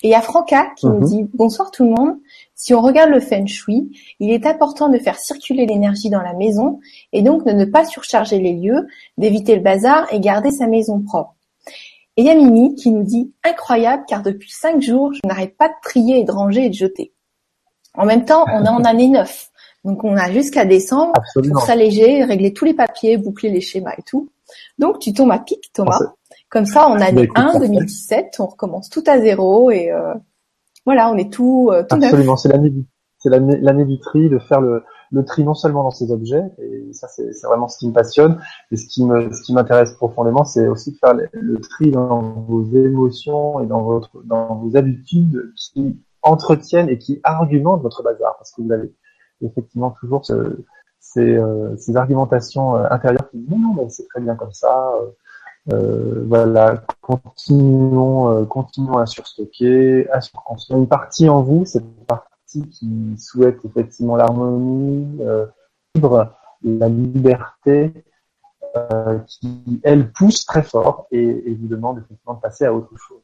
[0.03, 1.05] Et il y a Franca qui nous mhm.
[1.07, 2.19] dit bonsoir tout le monde.
[2.55, 3.91] Si on regarde le feng shui,
[4.21, 6.81] il est important de faire circuler l'énergie dans la maison
[7.15, 11.01] et donc de ne pas surcharger les lieux, d'éviter le bazar et garder sa maison
[11.01, 11.35] propre.
[12.19, 15.57] Et il y a Mimi qui nous dit incroyable car depuis cinq jours, je n'arrête
[15.57, 17.15] pas de trier et de ranger et de jeter.
[17.95, 19.51] En même temps, on est en année neuf.
[19.83, 24.03] Donc on a jusqu'à décembre pour s'alléger, régler tous les papiers, boucler les schémas et
[24.03, 24.29] tout.
[24.79, 25.99] Donc tu tombes à pic, Thomas.
[26.55, 30.15] Comme ça, en année 1, 2017, on recommence tout à zéro et euh,
[30.87, 32.85] voilà, on est tout, euh, tout Absolument, c'est l'année du,
[33.19, 36.93] c'est l'année, du tri, de faire le, le tri non seulement dans ses objets, et
[36.93, 38.39] ça c'est, c'est vraiment ce qui me passionne,
[38.71, 42.21] et ce qui me, ce qui m'intéresse profondément, c'est aussi de faire le, tri dans
[42.21, 48.37] vos émotions et dans votre, dans vos habitudes qui entretiennent et qui argumentent votre bazar,
[48.39, 48.95] parce que vous avez
[49.43, 50.65] effectivement toujours ce,
[51.01, 54.93] ces, euh, ces argumentations euh, intérieures qui disent non, mais c'est très bien comme ça.
[55.01, 55.11] Euh,
[55.66, 60.78] voilà, continuons, continuons à surstocker, à surconstruire.
[60.78, 65.19] Une partie en vous, cette partie qui souhaite effectivement l'harmonie,
[65.95, 67.93] libre, la liberté,
[69.27, 73.23] qui elle pousse très fort et, et vous demande effectivement de passer à autre chose.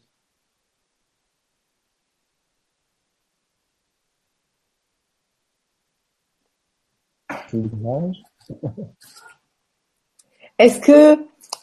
[10.58, 11.16] Est-ce que,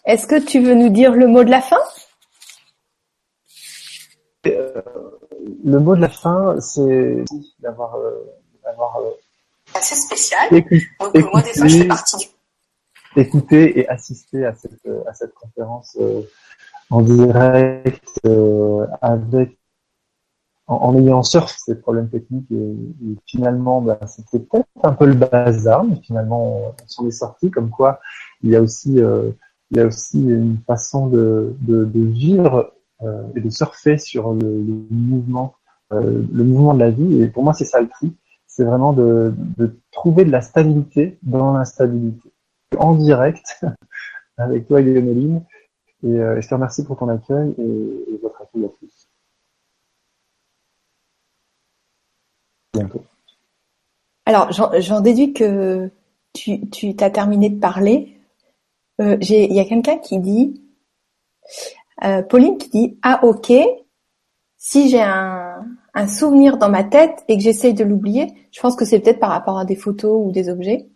[0.08, 1.78] est-ce que tu veux nous dire le mot de la fin?
[4.48, 4.82] Euh,
[5.66, 7.26] Le mot de la fin, c'est
[7.60, 8.26] d'avoir, euh,
[8.64, 9.10] d'avoir euh,
[9.76, 10.50] assez spécial.
[10.50, 10.72] Donc
[11.32, 12.26] moi des fois je fais partie du
[13.16, 15.98] écouter et assister à cette à cette conférence
[16.92, 18.20] en direct
[19.02, 19.58] avec
[20.68, 22.76] en, ayant surf ces problèmes techniques et,
[23.26, 27.70] finalement bah, c'était peut-être un peu le bazar mais finalement on, s'en est sorti comme
[27.70, 28.00] quoi
[28.44, 29.32] il y a aussi euh,
[29.72, 32.74] il y a aussi une façon de, de, de vivre
[33.04, 35.56] euh, et de surfer sur le, le mouvement
[35.94, 37.22] euh, le mouvement de la vie.
[37.22, 38.14] Et pour moi c'est ça le tri.
[38.46, 42.30] C'est vraiment de, de trouver de la stabilité dans l'instabilité.
[42.78, 43.64] En direct
[44.38, 45.44] avec toi Guillaume
[46.04, 49.08] et, et je te remercie pour ton accueil et, votre accueil à tous.
[54.26, 55.90] Alors, j'en déduis que
[56.34, 58.17] tu, tu as terminé de parler.
[59.00, 60.62] Euh, il y a quelqu'un qui dit,
[62.04, 63.52] euh, Pauline qui dit, ah ok,
[64.58, 68.76] si j'ai un, un souvenir dans ma tête et que j'essaye de l'oublier, je pense
[68.76, 70.88] que c'est peut-être par rapport à des photos ou des objets.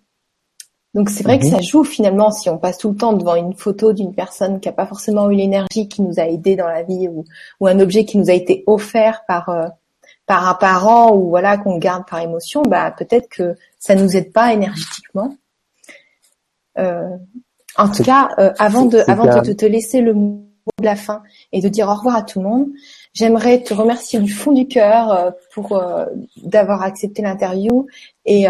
[0.94, 1.52] Donc c'est vrai que mhm.
[1.52, 4.68] ça joue finalement si on passe tout le temps devant une photo d'une personne qui
[4.68, 7.24] n'a pas forcément eu l'énergie qui nous a aidé dans la vie ou,
[7.60, 9.68] ou, un objet qui nous a été offert par euh,
[10.26, 14.54] par apparent ou voilà qu'on garde par émotion, bah peut-être que ça nous aide pas
[14.54, 15.36] énergétiquement.
[16.78, 17.18] Euh,
[17.78, 20.46] en tout cas, euh, avant de avant de te laisser le mot
[20.80, 22.68] de la fin et de dire au revoir à tout le monde,
[23.14, 26.06] j'aimerais te remercier du fond du cœur euh, pour euh,
[26.44, 27.88] d'avoir accepté l'interview
[28.26, 28.46] et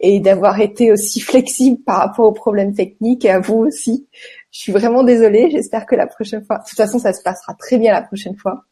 [0.00, 4.06] et d'avoir été aussi flexible par rapport aux problèmes techniques et à vous aussi.
[4.50, 5.50] Je suis vraiment désolée.
[5.50, 8.36] J'espère que la prochaine fois, de toute façon, ça se passera très bien la prochaine
[8.36, 8.64] fois.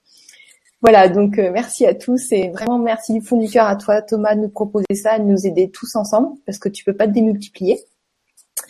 [0.81, 4.35] Voilà, donc merci à tous et vraiment merci du fond du cœur à toi Thomas
[4.35, 7.13] de nous proposer ça, de nous aider tous ensemble parce que tu peux pas te
[7.13, 7.79] démultiplier.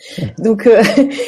[0.37, 0.81] Donc, euh,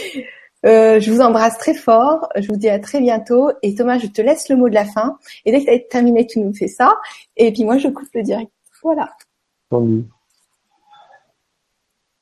[0.65, 2.29] euh, je vous embrasse très fort.
[2.35, 3.51] Je vous dis à très bientôt.
[3.61, 5.17] Et Thomas, je te laisse le mot de la fin.
[5.45, 6.95] Et dès que tu as terminé, tu nous fais ça.
[7.37, 8.51] Et puis moi, je coupe le direct.
[8.83, 9.09] Voilà.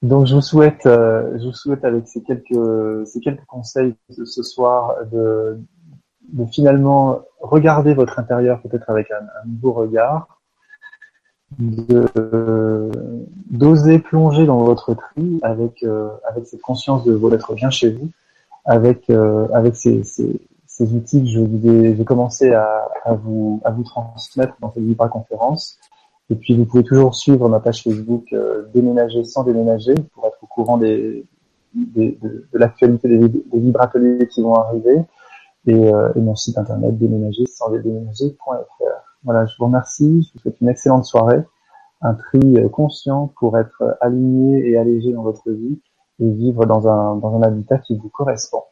[0.02, 4.96] Donc je vous souhaite, euh, je vous souhaite avec ces quelques conseils de ce soir
[5.12, 5.62] de,
[6.30, 10.42] de finalement regarder votre intérieur peut-être avec un, un nouveau regard,
[13.52, 18.10] d'oser plonger dans votre tri avec euh, avec cette conscience de votre bien chez vous,
[18.66, 23.72] avec euh, avec ces, ces, ces, outils que je vais, commencer à, à, vous à
[23.72, 25.80] vous transmettre dans cette Vibra conférence.
[26.30, 30.38] Et puis vous pouvez toujours suivre ma page Facebook euh, déménager sans déménager pour être
[30.42, 31.26] au courant des,
[31.74, 35.02] des de, l'actualité des, des vibrateliers qui vont arriver
[35.68, 39.13] et, et mon site internet déménager sans déménager.fr.
[39.24, 40.24] Voilà, je vous remercie.
[40.24, 41.44] Je vous souhaite une excellente soirée,
[42.02, 45.82] un tri euh, conscient pour être euh, aligné et allégé dans votre vie
[46.20, 48.64] et vivre dans un, dans un habitat qui vous correspond.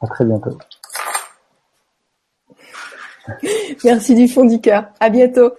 [0.00, 0.56] À très bientôt.
[3.84, 4.86] Merci du fond du cœur.
[5.00, 5.52] À bientôt.